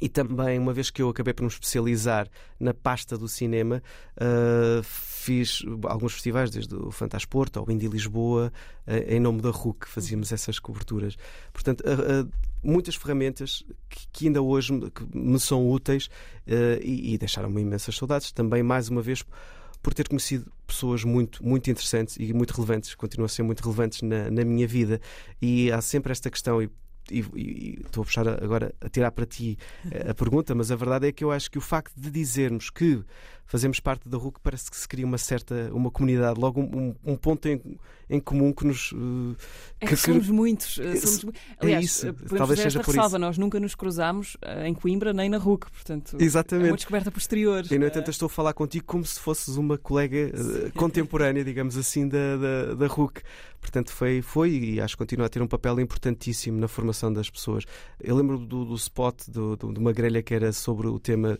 [0.00, 3.82] E também, uma vez que eu acabei por me especializar na pasta do cinema,
[4.16, 8.52] uh, fiz alguns festivais, desde o Fantasporto ao Indie Lisboa,
[8.86, 11.16] uh, em nome da RUC, fazíamos essas coberturas.
[11.52, 12.28] Portanto, uh,
[12.62, 16.08] muitas ferramentas que, que, ainda hoje me, me são úteis
[16.82, 18.32] e, e deixaram-me imensas saudades.
[18.32, 19.24] Também, mais uma vez,
[19.82, 24.02] por ter conhecido pessoas muito, muito interessantes e muito relevantes, continuam a ser muito relevantes
[24.02, 25.00] na, na minha vida.
[25.40, 26.70] E há sempre esta questão, e
[27.10, 29.58] e, e, estou a puxar agora a tirar para ti
[30.08, 33.02] a pergunta, mas a verdade é que eu acho que o facto de dizermos que
[33.52, 37.14] fazemos parte da RUC parece que se cria uma certa uma comunidade, logo um, um
[37.14, 37.60] ponto em,
[38.08, 38.92] em comum que nos.
[38.92, 39.36] Uh,
[39.78, 40.78] é que, que somos que, muitos.
[40.78, 43.18] Eh, somos, é aliás, é isso, talvez seja por ressalva, isso.
[43.18, 46.68] Nós nunca nos cruzámos em Coimbra nem na RUC, portanto Exatamente.
[46.68, 47.62] é uma descoberta posterior.
[47.70, 50.32] E, no entanto, estou a falar contigo como se fosses uma colega
[50.74, 53.20] contemporânea, digamos assim, da, da, da RUC.
[53.60, 57.28] Portanto, foi, foi e acho que continua a ter um papel importantíssimo na formação das
[57.28, 57.64] pessoas.
[58.00, 61.38] Eu lembro do, do spot do, do, de uma grelha que era sobre o tema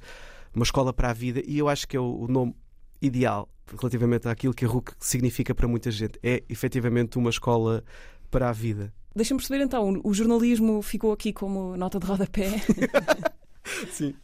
[0.55, 2.55] Uma Escola para a Vida e eu acho que é o, o nome
[3.01, 3.49] ideal
[3.81, 6.19] relativamente àquilo que a RUC significa para muita gente.
[6.23, 7.83] É efetivamente uma escola
[8.31, 8.93] para a vida.
[9.15, 12.51] Deixa-me perceber então, o jornalismo ficou aqui como nota de rodapé.
[13.91, 14.15] Sim.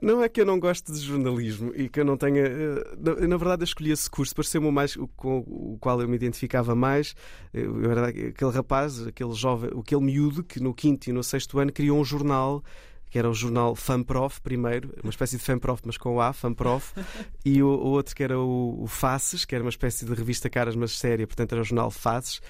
[0.00, 2.42] Não é que eu não gosto de jornalismo e que eu não tenha.
[2.42, 6.72] Eh, na verdade, eu escolhi esse curso, pareceu-me mais com o qual eu me identificava
[6.74, 7.16] mais.
[7.52, 11.72] Eu era aquele rapaz, aquele jovem, aquele miúdo que no quinto e no sexto ano
[11.72, 12.62] criou um jornal
[13.10, 16.92] que era o jornal FAMPROF primeiro, uma espécie de FAMPROF, mas com o A, FAMPROF,
[17.44, 20.48] e o, o outro que era o, o Faces, que era uma espécie de revista
[20.48, 22.40] caras, mas séria, portanto era o jornal Faces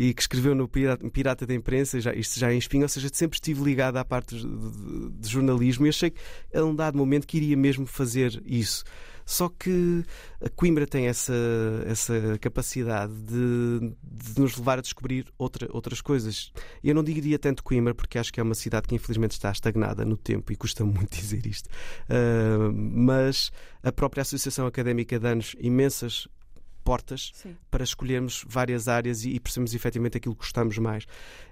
[0.00, 3.10] e que escreveu no Pirata, Pirata da Imprensa, já, isto já em espinho, ou seja,
[3.12, 6.20] sempre estive ligado à parte de, de, de jornalismo e achei que
[6.54, 8.84] a um dado momento queria mesmo fazer isso.
[9.28, 10.02] Só que
[10.40, 11.34] a Coimbra tem essa,
[11.84, 16.50] essa capacidade de, de, nos levar a descobrir outra, outras coisas.
[16.82, 20.02] Eu não diria tanto Coimbra, porque acho que é uma cidade que infelizmente está estagnada
[20.02, 21.68] no tempo e custa muito dizer isto.
[22.08, 26.26] Uh, mas a própria Associação Académica de Anos imensas
[26.88, 27.54] portas Sim.
[27.70, 31.04] para escolhermos várias áreas e, e percebermos efetivamente aquilo que gostamos mais.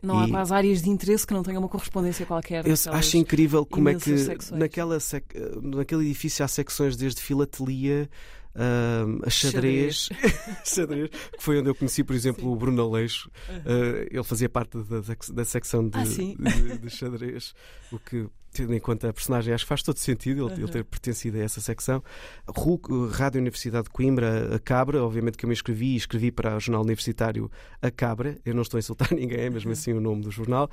[0.03, 0.25] Não e...
[0.25, 2.67] há quase áreas de interesse que não tenham uma correspondência qualquer.
[2.67, 4.15] Eu acho incrível como é que
[4.53, 5.25] naquela sec...
[5.63, 8.09] naquele edifício há secções desde filatelia
[8.55, 10.09] uh, a xadrez,
[10.65, 11.11] xadrez.
[11.11, 12.49] que foi onde eu conheci, por exemplo, Sim.
[12.49, 13.31] o Bruno Aleixo.
[13.51, 15.01] Uh, ele fazia parte da,
[15.35, 17.55] da secção de, ah, de, de, xadrez,
[17.93, 20.85] o que tendo em conta a personagem, acho que faz todo sentido ele, ele ter
[20.85, 22.03] pertencido a essa secção.
[22.49, 26.57] RUC, Rádio Universidade de Coimbra, a Cabra, obviamente que eu me inscrevi e escrevi para
[26.57, 27.51] o jornal universitário
[27.83, 30.71] A Cabra, eu não estou a insultar ninguém, é mesmo assim o nome do jornal.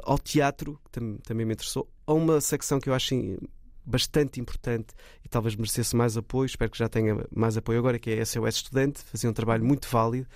[0.00, 1.88] Ao teatro, tam, também me interessou.
[2.06, 3.14] A uma secção que eu acho
[3.84, 4.94] bastante importante
[5.24, 8.26] e talvez merecesse mais apoio, espero que já tenha mais apoio agora, que é a
[8.26, 10.26] SOS Estudante, fazia um trabalho muito válido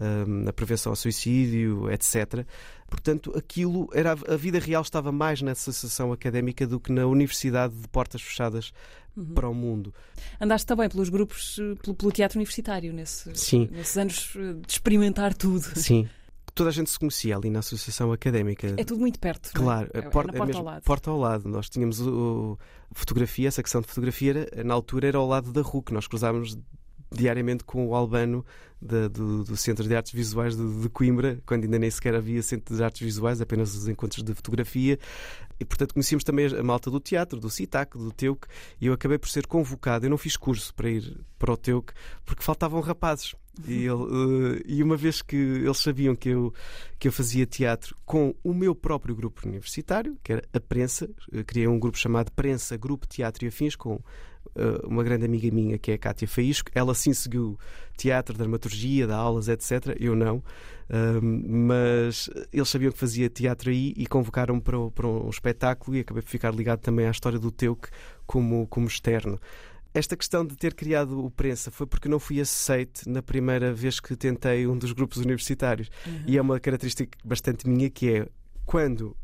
[0.00, 2.46] um, na prevenção ao suicídio, etc.
[2.88, 7.74] Portanto, aquilo era a vida real estava mais na associação académica do que na universidade
[7.74, 8.72] de portas fechadas
[9.16, 9.34] uhum.
[9.34, 9.92] para o mundo.
[10.40, 15.64] Andaste também pelos grupos, pelo, pelo teatro universitário nesse, nesses anos de experimentar tudo.
[15.78, 16.08] Sim
[16.56, 18.74] toda a gente se conhecia ali na associação académica.
[18.78, 19.50] É tudo muito perto.
[19.50, 19.52] É?
[19.52, 19.98] Claro, é?
[19.98, 20.82] É, porta, é porta, ao lado.
[20.82, 21.48] porta ao lado.
[21.48, 22.58] Nós tínhamos o,
[22.90, 25.92] o, fotografia, a secção de fotografia, na altura era ao lado da RUC.
[25.92, 26.58] Nós cruzávamos
[27.10, 28.44] diariamente com o Albano
[28.80, 32.76] do, do, Centro de Artes Visuais de, de, Coimbra, quando ainda nem sequer havia Centro
[32.76, 34.98] de Artes Visuais, apenas os encontros de fotografia.
[35.58, 38.46] E, portanto, conhecíamos também a malta do teatro, do CITAC, do TEUC,
[38.80, 40.04] e eu acabei por ser convocado.
[40.04, 41.92] Eu não fiz curso para ir para o TEUC
[42.24, 43.34] porque faltavam rapazes.
[43.66, 46.52] E, ele, uh, e, uma vez que eles sabiam que eu,
[46.98, 51.08] que eu fazia teatro com o meu próprio grupo universitário, que era a Prensa,
[51.46, 53.98] criei um grupo chamado Prensa Grupo Teatro e Afins, com
[54.84, 56.70] uma grande amiga minha que é a Cátia Faísco.
[56.74, 57.58] Ela sim seguiu
[57.96, 59.96] teatro, dramaturgia, dá aulas, etc.
[59.98, 60.42] Eu não.
[61.20, 66.22] Mas eles sabiam que fazia teatro aí e convocaram-me para, para um espetáculo e acabei
[66.22, 67.88] por ficar ligado também à história do Teuc
[68.26, 69.40] como, como externo.
[69.92, 73.98] Esta questão de ter criado o Prensa foi porque não fui aceite na primeira vez
[73.98, 75.90] que tentei um dos grupos universitários.
[76.06, 76.22] Uhum.
[76.26, 78.28] E é uma característica bastante minha que é
[78.66, 79.16] quando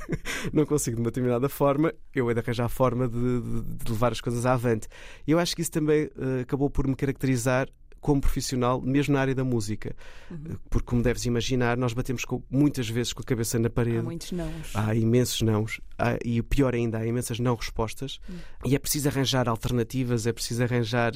[0.52, 3.92] não consigo de uma determinada forma, eu hei de arranjar a forma de, de, de
[3.92, 4.88] levar as coisas avante.
[5.26, 7.68] E eu acho que isso também uh, acabou por me caracterizar
[8.00, 9.94] como profissional, mesmo na área da música.
[10.30, 10.56] Uhum.
[10.70, 13.98] Porque, como deves imaginar, nós batemos com, muitas vezes com a cabeça na parede.
[13.98, 14.70] Há muitos nãos.
[14.74, 15.80] Há imensos nãos.
[15.98, 18.20] Há, e o pior ainda, há imensas não respostas.
[18.28, 18.36] Uhum.
[18.66, 21.12] E é preciso arranjar alternativas, é preciso arranjar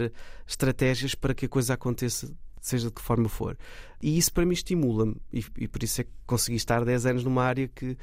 [0.46, 3.56] estratégias para que a coisa aconteça seja de que forma for.
[4.02, 7.24] E isso para mim estimula-me, e, e, por isso é que consegui estar 10 anos
[7.24, 7.96] numa área que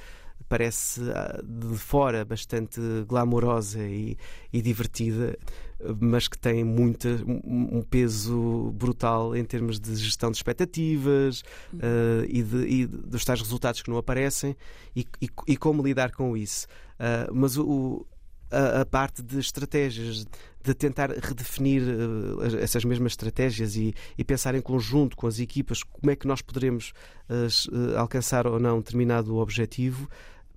[0.48, 4.18] parece ah, de fora bastante glamourosa e,
[4.52, 5.38] e divertida,
[6.00, 11.42] mas que tem muita, um peso brutal em termos de gestão de expectativas
[11.74, 14.56] uh, e, de, e, dos tais resultados que não aparecem
[14.96, 16.68] e, e, e como lidar com isso.
[17.00, 18.06] Uh, mas o,
[18.50, 20.26] a, a, parte de estratégias,
[20.68, 25.82] de tentar redefinir uh, essas mesmas estratégias e, e, pensar em conjunto com as equipas
[25.82, 26.92] como é que nós poderemos
[27.30, 30.10] uh, alcançar ou não determinado objetivo,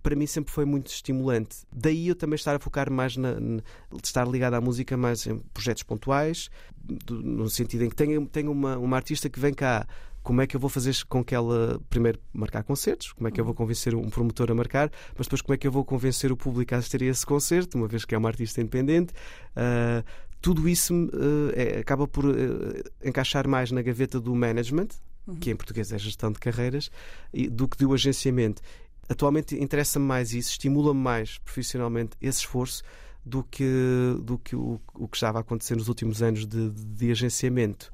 [0.02, 1.58] para mim sempre foi muito estimulante.
[1.70, 3.62] Daí eu também estar a focar mais na, na
[4.02, 6.50] estar ligado à música mais em projetos pontuais,
[6.82, 9.86] do, no sentido em que tenho, tenho uma, uma artista que vem cá
[10.22, 13.40] como é que eu vou fazer com que ela primeiro marcar concertos, como é que
[13.40, 16.30] eu vou convencer um promotor a marcar, mas depois como é que eu vou convencer
[16.30, 19.12] o público a assistir a esse concerto, uma vez que é uma artista independente.
[19.56, 20.04] Uh,
[20.40, 22.34] tudo isso uh, é, acaba por uh,
[23.04, 24.88] encaixar mais na gaveta do management,
[25.26, 25.36] uhum.
[25.36, 26.90] que em português é gestão de carreiras,
[27.50, 28.62] do que do agenciamento.
[29.08, 32.82] Atualmente interessa-me mais isso, estimula-me mais profissionalmente esse esforço
[33.24, 33.64] do que,
[34.22, 37.90] do que o, o que estava a acontecer nos últimos anos de, de, de agenciamento.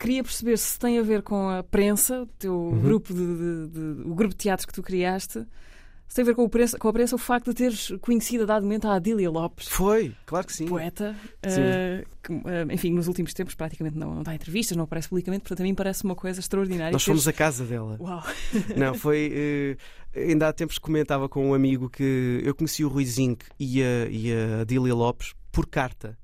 [0.00, 2.80] Queria perceber se tem a ver com a prensa, o teu uhum.
[2.80, 5.46] grupo de, de, de, o grupo de teatro que tu criaste.
[6.08, 8.46] Se tem a ver com, prensa, com a prensa o facto de teres conhecido a
[8.46, 9.68] dado momento a Adília Lopes.
[9.68, 10.64] Foi, claro que sim.
[10.64, 11.14] Poeta.
[11.46, 11.60] Sim.
[11.60, 15.42] Uh, que, uh, enfim, nos últimos tempos praticamente não, não dá entrevistas, não aparece publicamente,
[15.42, 16.92] portanto a mim parece uma coisa extraordinária.
[16.92, 17.98] Nós fomos à casa dela.
[18.00, 18.24] Uau!
[18.76, 19.76] Não, foi.
[20.16, 23.82] Uh, ainda há tempos comentava com um amigo que eu conheci o Rui Zinc e
[23.82, 26.18] a, e a Adília Lopes por carta.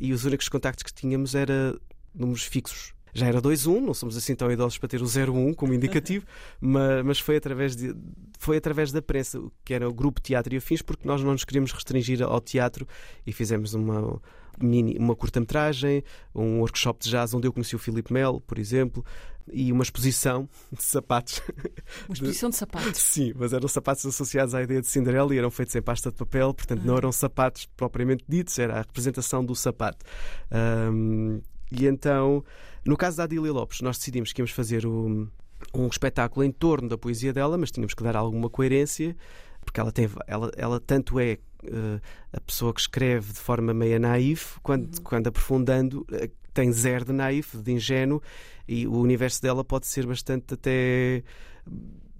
[0.00, 1.78] e os únicos contactos que tínhamos era
[2.16, 5.72] números fixos já era 2-1, não somos assim tão idosos para ter o 0-1 como
[5.72, 6.26] indicativo,
[6.60, 7.96] mas, mas, foi, através de,
[8.38, 11.44] foi através da prensa, que era o grupo Teatro e Afins, porque nós não nos
[11.44, 12.86] queríamos restringir ao teatro
[13.26, 14.20] e fizemos uma,
[14.60, 19.02] uma curta-metragem, um workshop de jazz onde eu conheci o Filipe Melo, por exemplo,
[19.50, 21.40] e uma exposição de sapatos.
[22.06, 23.00] Uma exposição de, sapatos?
[23.00, 26.16] Sim, mas eram sapatos associados à ideia de Cinderela e eram feitos em pasta de
[26.16, 26.98] papel, portanto não ah.
[26.98, 30.04] eram sapatos propriamente ditos, era a representação do sapato.
[30.52, 32.44] Um, e então
[32.86, 35.28] no caso da Adília Lopes, nós decidimos que íamos fazer um,
[35.74, 39.16] um espetáculo em torno da poesia dela, mas tínhamos que dar alguma coerência,
[39.64, 42.00] porque ela, tem, ela, ela tanto é uh,
[42.32, 45.02] a pessoa que escreve de forma meia naif, quando, uhum.
[45.02, 48.22] quando aprofundando, uh, tem zero de naif, de ingênuo,
[48.68, 51.24] e o universo dela pode ser bastante até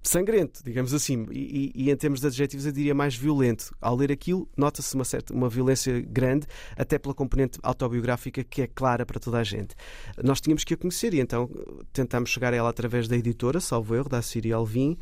[0.09, 3.75] sangrento, digamos assim, e, e, em termos de adjetivos eu diria mais violento.
[3.81, 8.67] Ao ler aquilo, nota-se uma certa uma violência grande, até pela componente autobiográfica que é
[8.67, 9.75] clara para toda a gente.
[10.23, 11.51] Nós tínhamos que a conhecer e então
[11.93, 14.97] tentámos chegar a ela através da editora, salvo erro, da Siri Alvim,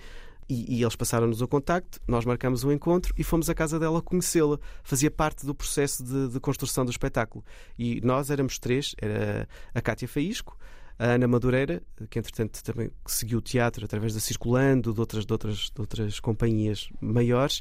[0.49, 4.03] e, e, eles passaram-nos o contacto, nós marcamos o encontro e fomos à casa dela
[4.03, 4.59] conhecê-la.
[4.83, 7.43] Fazia parte do processo de, de, construção do espetáculo.
[7.79, 10.59] E nós éramos três: era a Cátia Faísco,
[10.99, 15.33] a Ana Madureira, que entretanto também seguiu o teatro através da Circulando, de outras, de
[15.33, 17.59] outras, de outras companhias maiores,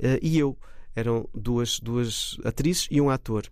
[0.00, 0.56] uh, e eu.
[0.94, 3.50] Eram duas, duas atrizes e um ator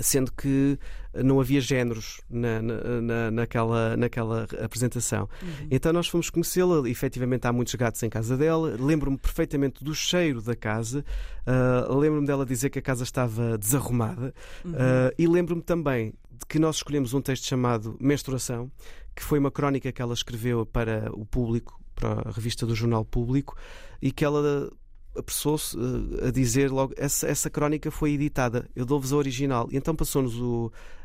[0.00, 0.78] sendo que
[1.14, 5.28] não havia géneros na, na, naquela, naquela apresentação.
[5.42, 5.66] Uhum.
[5.70, 10.40] Então nós fomos conhecê-la, efetivamente há muitos gatos em casa dela, lembro-me perfeitamente do cheiro
[10.40, 11.04] da casa,
[11.46, 14.32] uh, lembro-me dela dizer que a casa estava desarrumada
[14.64, 14.72] uhum.
[14.72, 18.70] uh, e lembro-me também de que nós escolhemos um texto chamado Menstruação,
[19.14, 23.04] que foi uma crónica que ela escreveu para o público, para a revista do Jornal
[23.04, 23.56] Público,
[24.00, 24.70] e que ela
[25.16, 29.68] apressou-se uh, a dizer logo essa, essa crónica foi editada, eu dou-vos a original.
[29.72, 30.36] E então passou-nos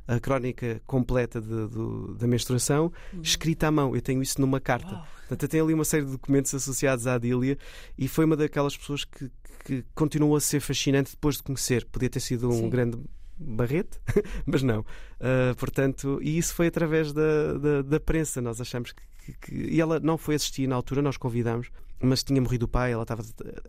[0.07, 3.21] a crónica completa de, de, da menstruação, uhum.
[3.21, 3.95] escrita à mão.
[3.95, 4.93] Eu tenho isso numa carta.
[4.93, 5.07] Uau.
[5.19, 7.57] Portanto, eu tenho ali uma série de documentos associados à Adília
[7.97, 9.31] e foi uma daquelas pessoas que,
[9.65, 11.85] que continuou a ser fascinante depois de conhecer.
[11.85, 12.69] Podia ter sido um Sim.
[12.69, 12.99] grande
[13.45, 13.99] Barrete,
[14.45, 14.81] mas não.
[14.81, 18.41] Uh, portanto, e isso foi através da, da, da prensa.
[18.41, 21.69] Nós achamos que, que, que, E ela não foi assistir na altura, nós convidámos,
[22.01, 22.91] mas tinha morrido o pai.
[22.91, 23.23] Ela estava.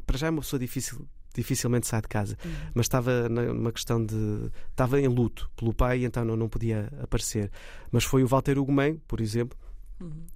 [0.07, 2.53] Para já é uma pessoa difícil, dificilmente sai de casa, uhum.
[2.75, 4.51] mas estava numa questão de.
[4.71, 7.51] Estava em luto pelo pai, então não, não podia aparecer.
[7.91, 9.59] Mas foi o Walter Ugumem, por exemplo,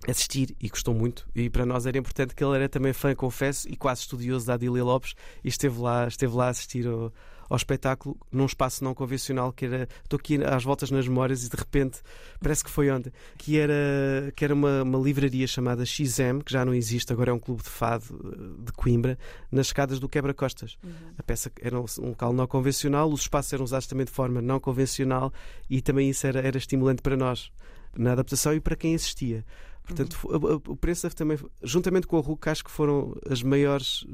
[0.07, 1.29] assistir e gostou muito.
[1.35, 4.55] E para nós era importante que ele era também fã, confesso, e quase estudioso da
[4.55, 7.13] Adília Lopes e esteve lá, esteve lá a assistir ao,
[7.49, 9.89] ao espetáculo num espaço não convencional que era.
[10.03, 12.01] Estou aqui às voltas nas memórias e de repente
[12.41, 13.13] parece que foi ontem.
[13.37, 17.35] Que era, que era uma, uma livraria chamada XM, que já não existe, agora é
[17.35, 19.19] um clube de fado eh, de Coimbra,
[19.51, 20.77] nas escadas do Quebra-Costas.
[20.83, 20.91] Uhum.
[21.17, 24.43] A peça era um, um local não convencional, os espaços eram usados também de forma
[24.43, 25.33] não convencional
[25.69, 27.51] e também isso era, era estimulante para nós
[27.97, 29.45] na adaptação e para quem assistia.
[29.85, 30.61] Portanto, uhum.
[30.69, 34.07] o preço também, juntamente com a RUC, acho que foram as maiores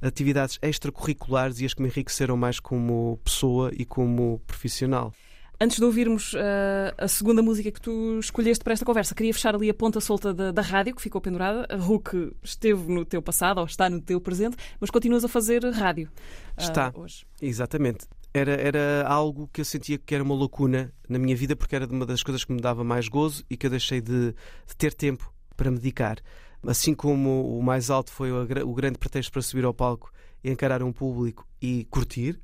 [0.00, 5.12] atividades extracurriculares e as que me enriqueceram mais como pessoa e como profissional.
[5.58, 9.54] Antes de ouvirmos uh, a segunda música que tu escolheste para esta conversa, queria fechar
[9.54, 11.66] ali a ponta solta da, da rádio que ficou pendurada.
[11.70, 15.64] A RUC esteve no teu passado ou está no teu presente, mas continuas a fazer
[15.70, 16.10] rádio.
[16.58, 17.24] Uh, está, hoje.
[17.40, 18.06] exatamente.
[18.34, 21.86] Era, era algo que eu sentia que era uma lacuna na minha vida porque era
[21.86, 24.92] uma das coisas que me dava mais gozo e que eu deixei de, de ter
[24.92, 26.18] tempo para me dedicar.
[26.66, 30.12] Assim como o mais alto foi o, grande pretexto para subir ao palco
[30.42, 32.40] e encarar um público e curtir.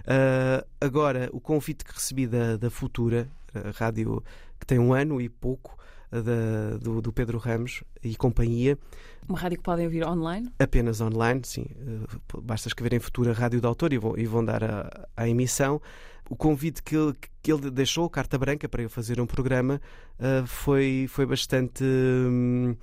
[0.00, 4.22] Uh, agora, o convite que recebi da, da Futura, a rádio
[4.58, 5.76] que tem um ano e pouco,
[6.10, 8.78] da, do, do, Pedro Ramos e companhia.
[9.28, 10.48] Uma rádio que podem ouvir online?
[10.60, 11.66] Apenas online, sim.
[12.32, 15.28] Uh, basta escrever em Futura Rádio de Autor e vão, e vão dar a, a
[15.28, 15.80] emissão
[16.28, 17.14] o convite que ele,
[17.44, 19.78] que ele deixou, carta branca, para eu fazer um programa,
[20.18, 22.74] uh, foi, foi bastante um,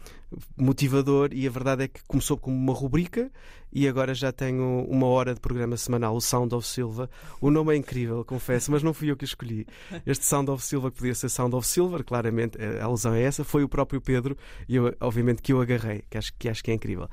[0.55, 3.31] motivador e a verdade é que começou como uma rubrica
[3.73, 7.09] e agora já tenho uma hora de programa semanal, o Sound of Silva.
[7.39, 9.65] O nome é incrível, confesso, mas não fui eu que escolhi.
[10.05, 13.43] Este Sound of Silva, que podia ser Sound of Silver, claramente a alusão é essa,
[13.43, 14.37] foi o próprio Pedro
[14.69, 17.09] e eu, obviamente que eu agarrei, que acho que, acho que é incrível.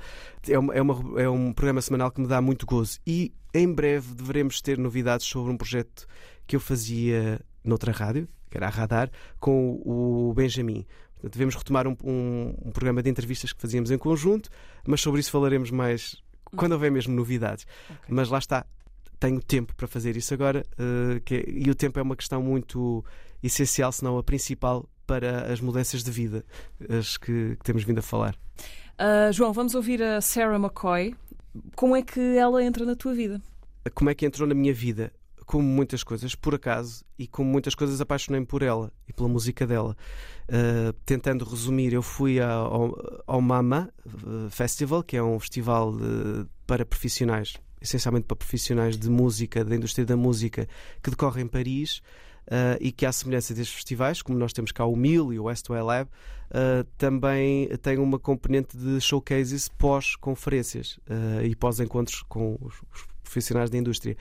[0.46, 3.72] É, uma, é, uma, é um programa semanal que me dá muito gozo e em
[3.72, 6.07] breve deveremos ter novidades sobre um projeto
[6.49, 10.86] que eu fazia noutra rádio, que era a Radar, com o Benjamin.
[11.12, 14.49] Portanto, devemos retomar um, um, um, programa de entrevistas que fazíamos em conjunto,
[14.86, 16.16] mas sobre isso falaremos mais
[16.57, 17.66] quando houver mesmo novidades.
[17.84, 17.96] Okay.
[18.09, 18.64] Mas lá está,
[19.20, 23.05] tenho tempo para fazer isso agora, uh, é, e o tempo é uma questão muito
[23.42, 26.44] essencial, se não a principal, para as mudanças de vida
[26.88, 28.34] as que, que temos vindo a falar.
[28.99, 31.14] Uh, João, vamos ouvir a Sarah McCoy.
[31.76, 33.40] Como é que ela entra na tua vida?
[33.94, 35.12] Como é que entrou na minha vida?
[35.49, 39.66] Como muitas coisas, por acaso, e como muitas coisas, apaixonei-me por ela e pela música
[39.66, 39.96] dela.
[40.46, 42.94] Uh, tentando resumir, eu fui ao,
[43.26, 49.09] ao Mama eh, Festival, que é um festival de, para profissionais, essencialmente para profissionais de
[49.09, 50.68] música, da indústria da música,
[51.03, 52.03] que decorre em Paris.
[52.49, 55.44] Uh, e que, à semelhança destes festivais, como nós temos cá o MIL e o
[55.44, 56.11] Westway Lab,
[56.51, 63.68] uh, também tem uma componente de showcases pós-conferências uh, e pós-encontros com os, os, profissionais
[63.68, 64.16] da indústria.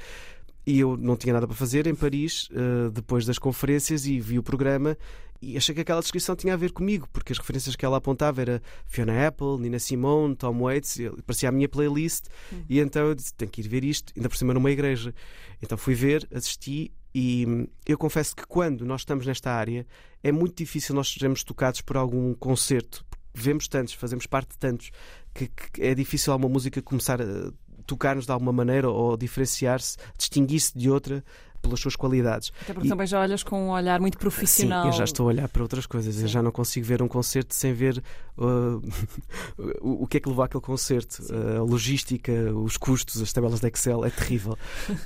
[0.67, 2.49] E eu não tinha nada para fazer em Paris,
[2.93, 4.97] depois das conferências, e vi o programa
[5.41, 8.41] e achei que aquela descrição tinha a ver comigo, porque as referências que ela apontava
[8.41, 12.65] era Fiona Apple, Nina Simone, Tom Waits, parecia a minha playlist, uhum.
[12.67, 15.13] e então eu disse: tenho que ir ver isto, ainda por cima numa igreja.
[15.61, 19.85] Então fui ver, assisti e hum, eu confesso que quando nós estamos nesta área
[20.23, 23.05] é muito difícil nós sermos tocados por algum concerto.
[23.33, 24.91] Vemos tantos, fazemos parte de tantos,
[25.33, 27.51] que, que é difícil alguma música começar a
[27.87, 31.23] tocar-nos de alguma maneira ou diferenciar-se, distinguir-se de outra
[31.61, 32.51] pelas suas qualidades.
[32.61, 32.89] Até porque e...
[32.89, 34.83] também já olhas com um olhar muito profissional.
[34.83, 36.15] Sim, eu já estou a olhar para outras coisas.
[36.15, 36.21] Sim.
[36.21, 38.01] Eu já não consigo ver um concerto sem ver
[38.37, 38.81] uh,
[39.81, 41.23] o que é que levou àquele concerto.
[41.23, 44.53] Uh, a logística, os custos, as tabelas de Excel, é terrível.
[44.89, 44.97] uh,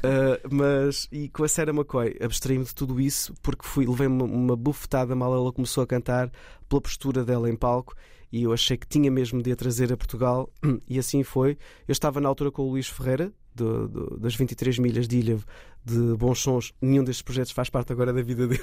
[0.49, 4.55] mas, e com a Sarah McCoy, abstraí-me de tudo isso porque fui, levei uma, uma
[4.55, 6.29] bufetada mal ela começou a cantar
[6.67, 7.95] pela postura dela em palco
[8.31, 10.49] e eu achei que tinha mesmo de a trazer a Portugal
[10.87, 11.57] e assim foi.
[11.87, 15.37] Eu estava na altura com o Luís Ferreira, do, do, das 23 milhas de Ilha
[15.83, 18.61] de Bons Sons, nenhum destes projetos faz parte agora da vida dele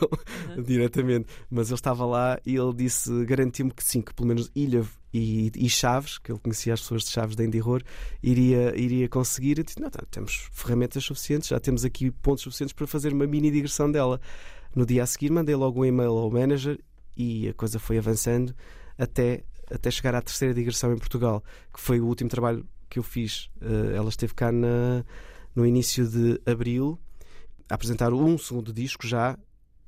[0.57, 0.63] uhum.
[0.63, 4.85] diretamente, mas ele estava lá e ele disse, garantiu-me que sim, que pelo menos Ilha
[5.13, 7.83] e, e, Chaves, que ele conhecia as pessoas de Chaves da Horror,
[8.23, 9.59] iria, iria conseguir.
[9.59, 13.27] Eu disse, não, tá, temos ferramentas suficientes, já temos aqui pontos suficientes para fazer uma
[13.27, 14.21] mini digressão dela.
[14.75, 16.79] No dia a seguir mandei logo um e-mail ao manager
[17.17, 18.55] e a coisa foi avançando
[18.99, 19.43] até,
[19.73, 21.43] até chegar à terceira digressão em Portugal,
[21.73, 23.51] que foi o último trabalho que eu fiz.
[23.61, 25.05] Uh, ela esteve cá na,
[25.55, 26.99] no início de abril
[27.69, 29.37] a apresentar um segundo disco já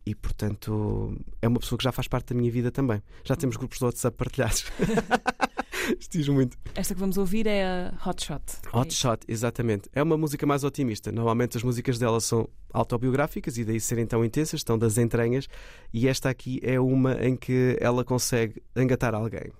[0.04, 3.02] e, portanto, é uma pessoa que já faz parte da minha vida também.
[3.24, 4.64] Já temos grupos de WhatsApp partilhados.
[5.98, 6.56] Isto muito.
[6.74, 8.42] Esta que vamos ouvir é a Hot Shot.
[8.72, 9.88] Hot é Shot, exatamente.
[9.92, 11.10] É uma música mais otimista.
[11.10, 15.48] Normalmente as músicas dela são autobiográficas e daí serem tão intensas, estão das entranhas.
[15.92, 19.52] E esta aqui é uma em que ela consegue engatar alguém.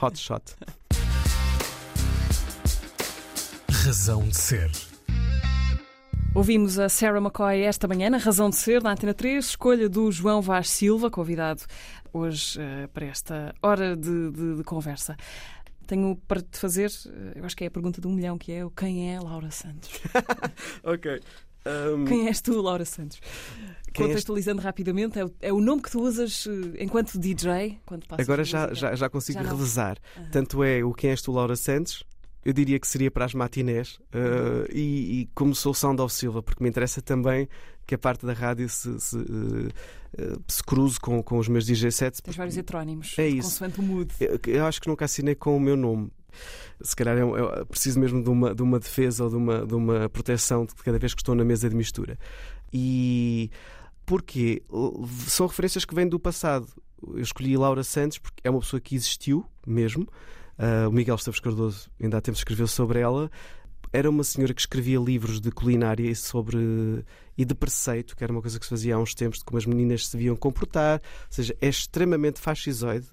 [0.00, 0.42] Hot Shot.
[3.70, 4.70] Razão de ser
[6.36, 10.12] Ouvimos a Sarah McCoy esta manhã na Razão de Ser, na Antena 3, escolha do
[10.12, 11.62] João Vaz Silva, convidado
[12.12, 15.16] hoje uh, para esta hora de, de, de, conversa.
[15.86, 18.52] Tenho para te fazer, uh, eu acho que é a pergunta de um milhão, que
[18.52, 19.88] é quem é Laura Santos?
[20.84, 21.22] ok.
[21.64, 22.04] Um...
[22.04, 23.18] Quem és tu, Laura Santos?
[23.96, 24.64] Quem Contextualizando és...
[24.64, 27.80] rapidamente, é o, é o, nome que tu usas eh, enquanto DJ?
[27.86, 29.96] Quando Agora já, já, já consigo já revezar.
[30.16, 30.30] Uhum.
[30.30, 32.04] Tanto é o Quem és tu, Laura Santos,
[32.44, 36.42] eu diria que seria para as matinés uh, e, e, como sou Sound of Silva,
[36.42, 37.48] porque me interessa também
[37.86, 39.72] que a parte da rádio se, se, uh,
[40.46, 42.20] se cruze com, com os meus DJ sets.
[42.20, 43.48] Tens vários heterónimos, é isso.
[43.48, 44.14] consoante o mood.
[44.20, 46.12] Eu, eu, acho que nunca assinei com o meu nome.
[46.82, 49.74] Se calhar é, é preciso mesmo de uma, de uma defesa ou de uma, de
[49.74, 52.18] uma proteção de cada vez que estou na mesa de mistura.
[52.72, 53.50] E
[54.06, 54.62] porquê?
[55.26, 56.68] São referências que vêm do passado.
[57.06, 60.06] Eu escolhi Laura Santos porque é uma pessoa que existiu mesmo.
[60.58, 63.30] Uh, o Miguel Esteves Cardoso ainda há tempo escreveu sobre ela.
[63.92, 67.04] Era uma senhora que escrevia livros de culinária e sobre
[67.36, 69.58] e de preceito, que era uma coisa que se fazia há uns tempos de como
[69.58, 71.00] as meninas se deviam comportar.
[71.00, 73.06] Ou seja, é extremamente fascisoide,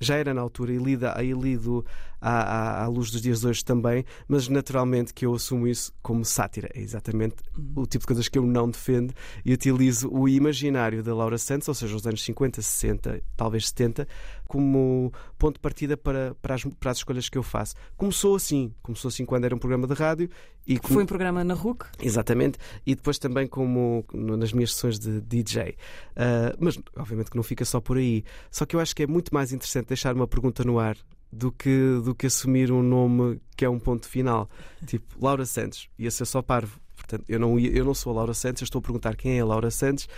[0.00, 1.84] já era na altura e lido
[2.20, 5.92] à, à, à, luz dos dias de hoje também, mas naturalmente que eu assumo isso
[6.02, 6.68] como sátira.
[6.74, 7.82] É exatamente uhum.
[7.82, 9.14] o tipo de coisas que eu não defendo
[9.44, 14.06] e utilizo o imaginário da Laura Santos, ou seja, os anos 50, 60, talvez 70,
[14.46, 17.74] como ponto de partida para, para, as, para as escolhas que eu faço.
[17.96, 20.28] Começou assim, começou assim quando era um programa de rádio.
[20.66, 20.94] E como...
[20.94, 21.86] Foi um programa na RUC?
[22.02, 25.70] Exatamente, e depois também como nas minhas sessões de DJ.
[25.70, 25.74] Uh,
[26.16, 28.24] ah, mas obviamente que não fica só por aí.
[28.50, 30.96] Só que eu acho que é muito mais interessante deixar uma pergunta no ar
[31.32, 34.48] do que, do que assumir um nome que é um ponto final.
[34.86, 36.80] Tipo, Laura Santos, ia ser só parvo.
[36.96, 39.40] Portanto, eu não, eu não sou a Laura Santos, eu estou a perguntar quem é
[39.40, 40.08] a Laura Santos.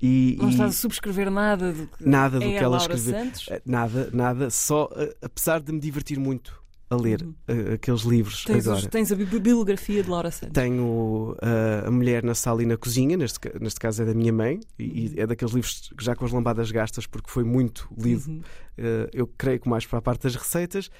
[0.00, 3.24] E, não estás a subscrever nada do que nada do é que ela Laura escreveu.
[3.24, 3.48] Santos?
[3.50, 4.50] Eh, nada, nada.
[4.50, 7.34] Só, eh, apesar de me divertir muito a ler uhum.
[7.48, 8.84] uh, aqueles livros tens agora.
[8.84, 10.54] Os, tens a bibliografia de Laura Santos.
[10.54, 14.32] Tenho uh, A Mulher na Sala e na Cozinha, neste, neste caso é da minha
[14.32, 18.28] mãe, e, e é daqueles livros já com as lambadas gastas, porque foi muito lido.
[18.28, 18.40] Uhum.
[18.78, 20.90] Uh, eu creio que mais para a parte das receitas.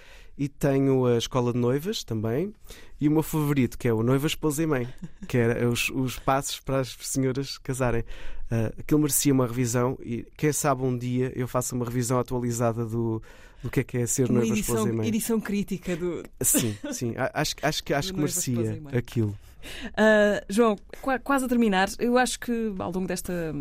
[0.40, 2.54] E tenho a Escola de Noivas também.
[3.00, 4.88] E o meu favorito, que é o Noiva, Esposa e Mãe,
[5.26, 8.02] que era os, os passos para as senhoras casarem.
[8.50, 12.86] Uh, aquilo merecia uma revisão e quem sabe um dia eu faço uma revisão atualizada
[12.86, 13.20] do,
[13.62, 15.08] do que é que é ser uma edição, mãe.
[15.08, 16.22] edição crítica do.
[16.40, 17.14] Sim, sim.
[17.34, 19.36] Acho, acho, que, acho que merecia aquilo.
[19.88, 20.76] Uh, João,
[21.24, 23.54] quase a terminar, eu acho que ao longo desta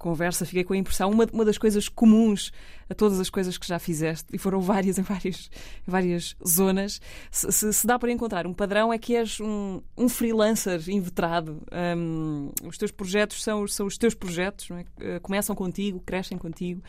[0.00, 2.50] conversa fiquei com a impressão, uma, uma das coisas comuns
[2.88, 5.50] a todas as coisas que já fizeste, e foram várias em várias,
[5.86, 9.80] em várias zonas, se, se, se, dá para encontrar um padrão é que és um,
[9.96, 11.62] um freelancer inveterado.
[11.96, 15.20] Um, os teus projetos são, são os teus projetos, é?
[15.20, 16.82] começam contigo, crescem contigo.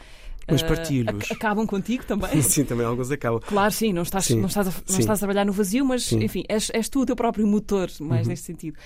[0.49, 1.29] Mas partilhos.
[1.29, 2.29] Uh, acabam contigo também?
[2.41, 3.39] sim, também alguns acabam.
[3.39, 4.39] Claro, sim, não estás, sim.
[4.39, 6.23] Não estás, a, não estás a trabalhar no vazio, mas sim.
[6.23, 8.29] enfim, és, és tu o teu próprio motor, mais uhum.
[8.29, 8.77] neste sentido.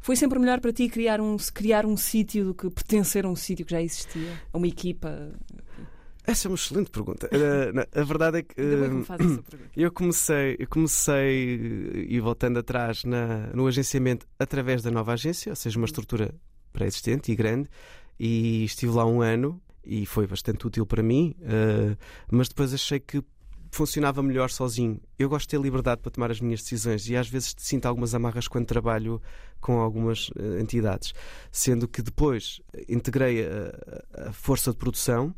[0.00, 3.36] Foi sempre melhor para ti criar um, criar um sítio do que pertencer a um
[3.36, 4.40] sítio que já existia?
[4.52, 5.32] Uma equipa?
[6.26, 7.28] Essa é uma excelente pergunta.
[7.94, 8.54] a verdade é que
[9.76, 15.56] eu comecei, eu comecei e voltando atrás na, no agenciamento através da nova agência, ou
[15.56, 16.34] seja, uma estrutura
[16.72, 17.68] pré-existente e grande,
[18.18, 21.96] e estive lá um ano e foi bastante útil para mim, uh,
[22.30, 23.22] mas depois achei que
[23.74, 25.00] funcionava melhor sozinho.
[25.18, 28.14] Eu gosto de ter liberdade para tomar as minhas decisões e às vezes sinto algumas
[28.14, 29.20] amarras quando trabalho
[29.60, 31.12] com algumas uh, entidades.
[31.50, 35.34] Sendo que depois integrei a, a força de produção.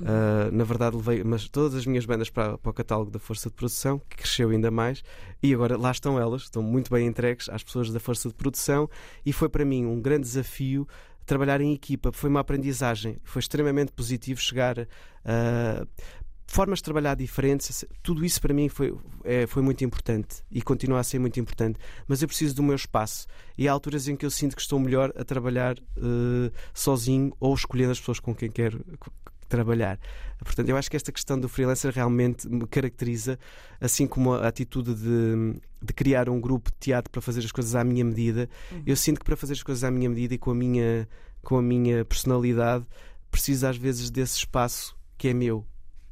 [0.00, 3.48] Uh, na verdade, levei mas todas as minhas bandas para, para, o catálogo da Força
[3.48, 5.02] de Produção, que cresceu ainda mais,
[5.42, 8.90] e agora lá estão elas, estão muito bem entregues às pessoas da Força de Produção,
[9.24, 10.86] e foi para mim um grande desafio
[11.24, 15.88] trabalhar em equipa, foi uma aprendizagem, foi extremamente positivo chegar uh,
[16.46, 21.00] formas de trabalhar diferentes, tudo isso para mim foi, é, foi muito importante e continua
[21.00, 21.78] a ser muito importante.
[22.06, 23.26] Mas eu preciso do meu espaço
[23.58, 27.54] e há alturas em que eu sinto que estou melhor a trabalhar uh, sozinho ou
[27.54, 28.84] escolhendo as pessoas com quem quero
[29.48, 29.98] trabalhar.
[30.38, 33.38] Portanto, eu acho que esta questão do freelancer realmente me caracteriza,
[33.80, 37.74] assim como a atitude de, de criar um grupo de teatro para fazer as coisas
[37.74, 38.48] à minha medida.
[38.70, 38.82] Uhum.
[38.86, 41.08] Eu sinto que para fazer as coisas à minha medida e com a minha,
[41.42, 42.84] com a minha personalidade,
[43.30, 45.66] preciso às vezes desse espaço que é meu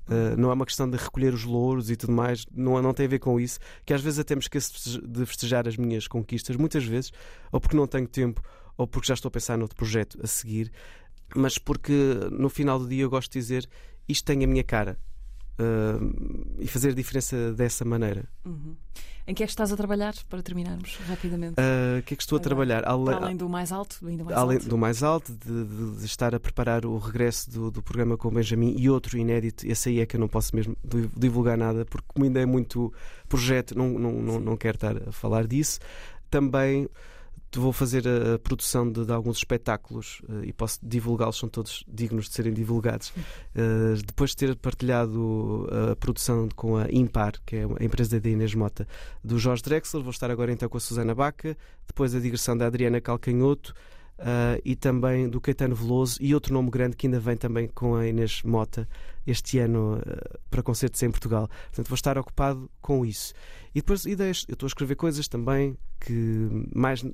[0.06, 3.06] Uh, não é uma questão de recolher os louros e tudo mais, não, não tem
[3.06, 3.58] a ver com isso.
[3.84, 7.12] Que às vezes até me esqueço de festejar as minhas conquistas, muitas vezes,
[7.50, 8.42] ou porque não tenho tempo,
[8.76, 10.70] ou porque já estou a pensar noutro projeto a seguir,
[11.34, 11.92] mas porque
[12.30, 13.68] no final do dia eu gosto de dizer
[14.08, 14.98] isto tem a minha cara
[15.58, 18.24] uh, e fazer a diferença dessa maneira.
[18.44, 18.76] Uhum.
[19.26, 21.54] Em que é que estás a trabalhar, para terminarmos rapidamente?
[21.56, 22.86] Ah, o uh, que é que estou a trabalhar?
[22.86, 23.96] Além, além do mais alto?
[24.02, 24.68] Do mais além alto.
[24.68, 28.28] do mais alto, de, de, de, estar a preparar o regresso do, do, programa com
[28.28, 30.76] o Benjamin e outro inédito, esse aí é que eu não posso mesmo
[31.16, 32.92] divulgar nada, porque como ainda é muito
[33.26, 35.80] projeto, não, não, não, não quero estar a falar disso.
[36.30, 36.86] Também
[37.58, 42.28] vou fazer a, produção de, de, alguns espetáculos uh, e posso divulgá-los, são todos dignos
[42.28, 43.10] de serem divulgados.
[43.10, 48.28] Uh, depois de ter partilhado a produção com a Impar, que é a empresa da
[48.28, 48.86] Inês Mota,
[49.22, 52.66] do Jorge Drexler, vou estar agora então com a Susana Baca, depois a digressão da
[52.66, 53.74] Adriana Calcanhoto.
[54.16, 57.96] Uh, e também do Caetano Veloso e outro nome grande que ainda vem também com
[57.96, 58.88] a Inês Mota
[59.26, 61.48] este ano uh, para concertos em Portugal.
[61.66, 63.32] Portanto, vou estar ocupado com isso.
[63.74, 64.44] E depois ideias.
[64.48, 67.04] Eu estou a escrever coisas também que mais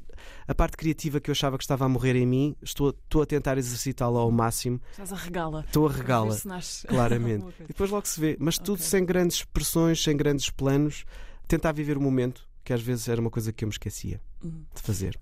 [0.46, 3.26] a parte criativa que eu achava que estava a morrer em mim, estou, estou a
[3.26, 4.80] tentar exercitá-la ao máximo.
[4.90, 5.60] Estás a regá-la.
[5.60, 6.36] Estou a regá-la.
[6.88, 7.46] Claramente.
[7.60, 8.36] e depois logo se vê.
[8.38, 8.86] Mas tudo okay.
[8.86, 11.04] sem grandes pressões, sem grandes planos.
[11.46, 14.64] Tentar viver o momento, que às vezes era uma coisa que eu me esquecia uhum.
[14.74, 15.18] de fazer.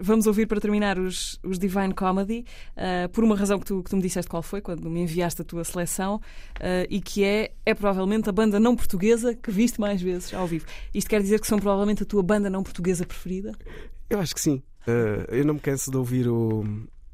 [0.00, 2.44] Vamos ouvir para terminar os, os Divine Comedy,
[2.76, 5.42] uh, por uma razão que tu, que tu me disseste qual foi, quando me enviaste
[5.42, 9.80] a tua seleção, uh, e que é, é provavelmente a banda não portuguesa que viste
[9.80, 10.66] mais vezes ao vivo.
[10.94, 13.52] Isto quer dizer que são provavelmente a tua banda não portuguesa preferida?
[14.08, 14.62] Eu acho que sim.
[14.86, 16.64] Uh, eu não me canso de ouvir o,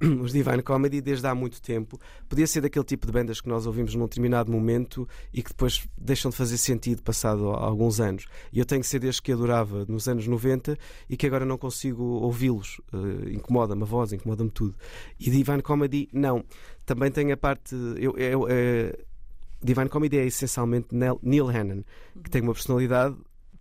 [0.21, 1.99] os Divine Comedy desde há muito tempo.
[2.29, 5.87] Podia ser daquele tipo de bandas que nós ouvimos num determinado momento e que depois
[5.97, 8.27] deixam de fazer sentido passado alguns anos.
[8.53, 10.77] E eu tenho CDs que adorava nos anos 90
[11.09, 12.81] e que agora não consigo ouvi-los.
[12.93, 14.75] Uh, incomoda-me a voz, incomoda-me tudo.
[15.19, 16.45] E Divine Comedy, não.
[16.85, 17.75] Também tem a parte.
[17.99, 19.05] Eu, eu, eu,
[19.63, 20.89] Divine Comedy é essencialmente
[21.23, 21.83] Neil Hannon,
[22.23, 23.17] que tem uma personalidade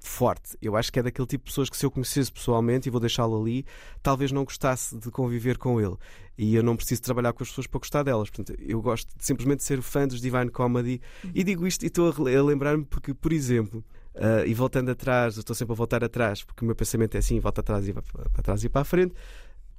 [0.08, 0.58] forte.
[0.62, 3.00] Eu acho que é daquele tipo de pessoas que, se eu conhecesse pessoalmente, e vou
[3.00, 3.66] deixá-lo ali,
[4.02, 5.96] talvez não gostasse de conviver com ele.
[6.38, 8.30] E eu não preciso trabalhar com as pessoas para gostar delas.
[8.30, 11.02] Portanto, eu gosto de simplesmente ser fã dos Divine Comedy.
[11.34, 13.84] E digo isto e estou a lembrar-me porque, por exemplo,
[14.16, 17.40] Uh, e voltando atrás, estou sempre a voltar atrás, porque o meu pensamento é assim:
[17.40, 19.16] volta atrás e para, para trás e para a frente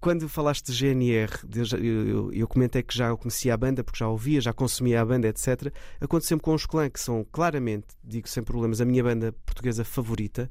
[0.05, 1.33] quando falaste de GNR,
[1.83, 5.29] eu, eu, comentei que já conhecia a banda, porque já ouvia, já consumia a banda,
[5.29, 5.73] etc.
[5.99, 10.51] Aconteceu-me com os Clã, que são claramente, digo sem problemas, a minha banda portuguesa favorita,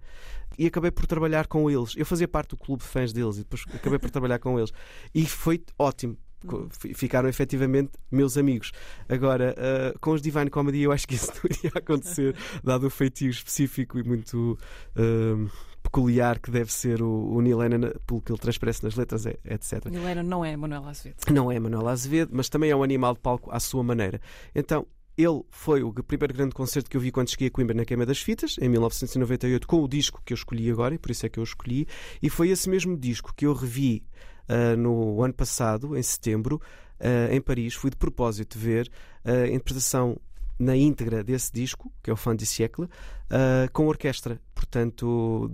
[0.58, 1.94] e acabei por trabalhar com eles.
[1.96, 4.74] Eu fazia parte do clube de fãs deles e depois acabei por trabalhar com eles.
[5.14, 6.18] E foi ótimo.
[6.52, 6.68] Uhum.
[6.96, 8.72] Ficaram efetivamente meus amigos.
[9.08, 12.90] Agora, uh, com os Divine Comedy, eu acho que isso não iria acontecer, dado o
[12.90, 14.58] feitio específico e muito.
[14.98, 15.48] Uh,
[15.94, 19.86] peculiar que deve ser o, o Neil Lennon, pelo que ele transparece nas letras, etc.
[19.86, 21.18] Neil Lennon não é Manuel Azevedo.
[21.32, 24.20] Não é Manuel Azevedo, mas também é um animal de palco à sua maneira.
[24.56, 27.86] Então, ele foi o primeiro grande concerto que eu vi quando cheguei a Coimbra na
[27.86, 31.28] Queima das Fitas, em 1998, com o disco que eu escolhi agora, e por isso
[31.28, 31.88] é que eu escolhi,
[32.22, 34.04] e foi esse mesmo disco que eu revi
[34.50, 36.60] uh, no ano passado, em setembro,
[37.00, 37.76] uh, em Paris.
[37.76, 38.90] Fui de propósito ver
[39.24, 40.20] a interpretação
[40.58, 44.42] na íntegra desse disco, que é o Fun de Siècle, uh, com orquestra.
[44.56, 45.52] Portanto,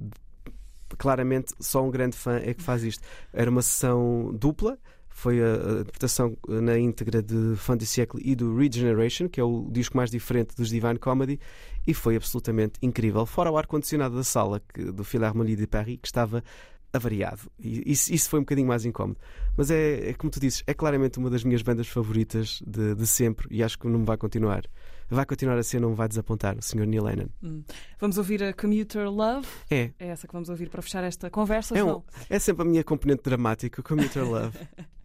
[0.98, 3.04] claramente só um grande fã é que faz isto.
[3.34, 4.78] Era uma sessão dupla,
[5.10, 9.68] foi a, interpretação na íntegra de Fun de Siècle e do Regeneration, que é o
[9.70, 11.40] disco mais diferente dos Divine Comedy,
[11.86, 13.26] e foi absolutamente incrível.
[13.26, 16.44] Fora o ar-condicionado da sala que, do Philharmonie de Paris, que estava
[16.94, 17.42] avariado.
[17.60, 19.20] E isso, isso, foi um bocadinho mais incómodo.
[19.56, 23.06] Mas é, é, como tu dizes, é claramente uma das minhas bandas favoritas de, de
[23.06, 24.64] sempre e acho que não vai continuar
[25.10, 26.86] vai continuar a ser, não vai desapontar, o Sr.
[26.86, 27.28] Neil Lennon.
[27.43, 27.64] Hum.
[27.99, 29.47] Vamos ouvir a Commuter Love?
[29.70, 29.91] É.
[29.99, 32.84] É essa que vamos ouvir para fechar esta conversa, é, um, é sempre a minha
[32.84, 34.57] componente dramática, Commuter Love.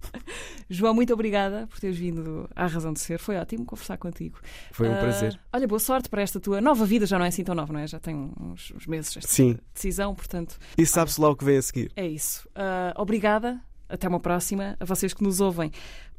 [0.68, 3.18] João, muito obrigada por teres vindo à Razão de Ser.
[3.18, 4.38] Foi ótimo conversar contigo.
[4.72, 5.38] Foi um uh, prazer.
[5.52, 7.07] Olha, boa sorte para esta tua nova vida.
[7.07, 7.86] Já não é assim tão nova, não é?
[7.86, 9.59] Já tem uns, uns meses esta Sim.
[9.72, 10.59] decisão, portanto.
[10.76, 11.92] E sabe-se lá o que vem a seguir.
[11.96, 12.48] É isso.
[12.48, 13.61] Uh, obrigada.
[13.88, 14.76] Até uma próxima.
[14.80, 15.70] A vocês que nos ouvem.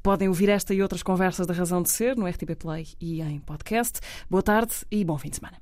[0.05, 3.39] Podem ouvir esta e outras conversas da Razão de Ser no RTP Play e em
[3.39, 3.99] podcast.
[4.29, 5.57] Boa tarde e bom fim de semana.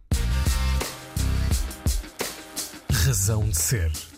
[2.92, 4.13] Razão de Ser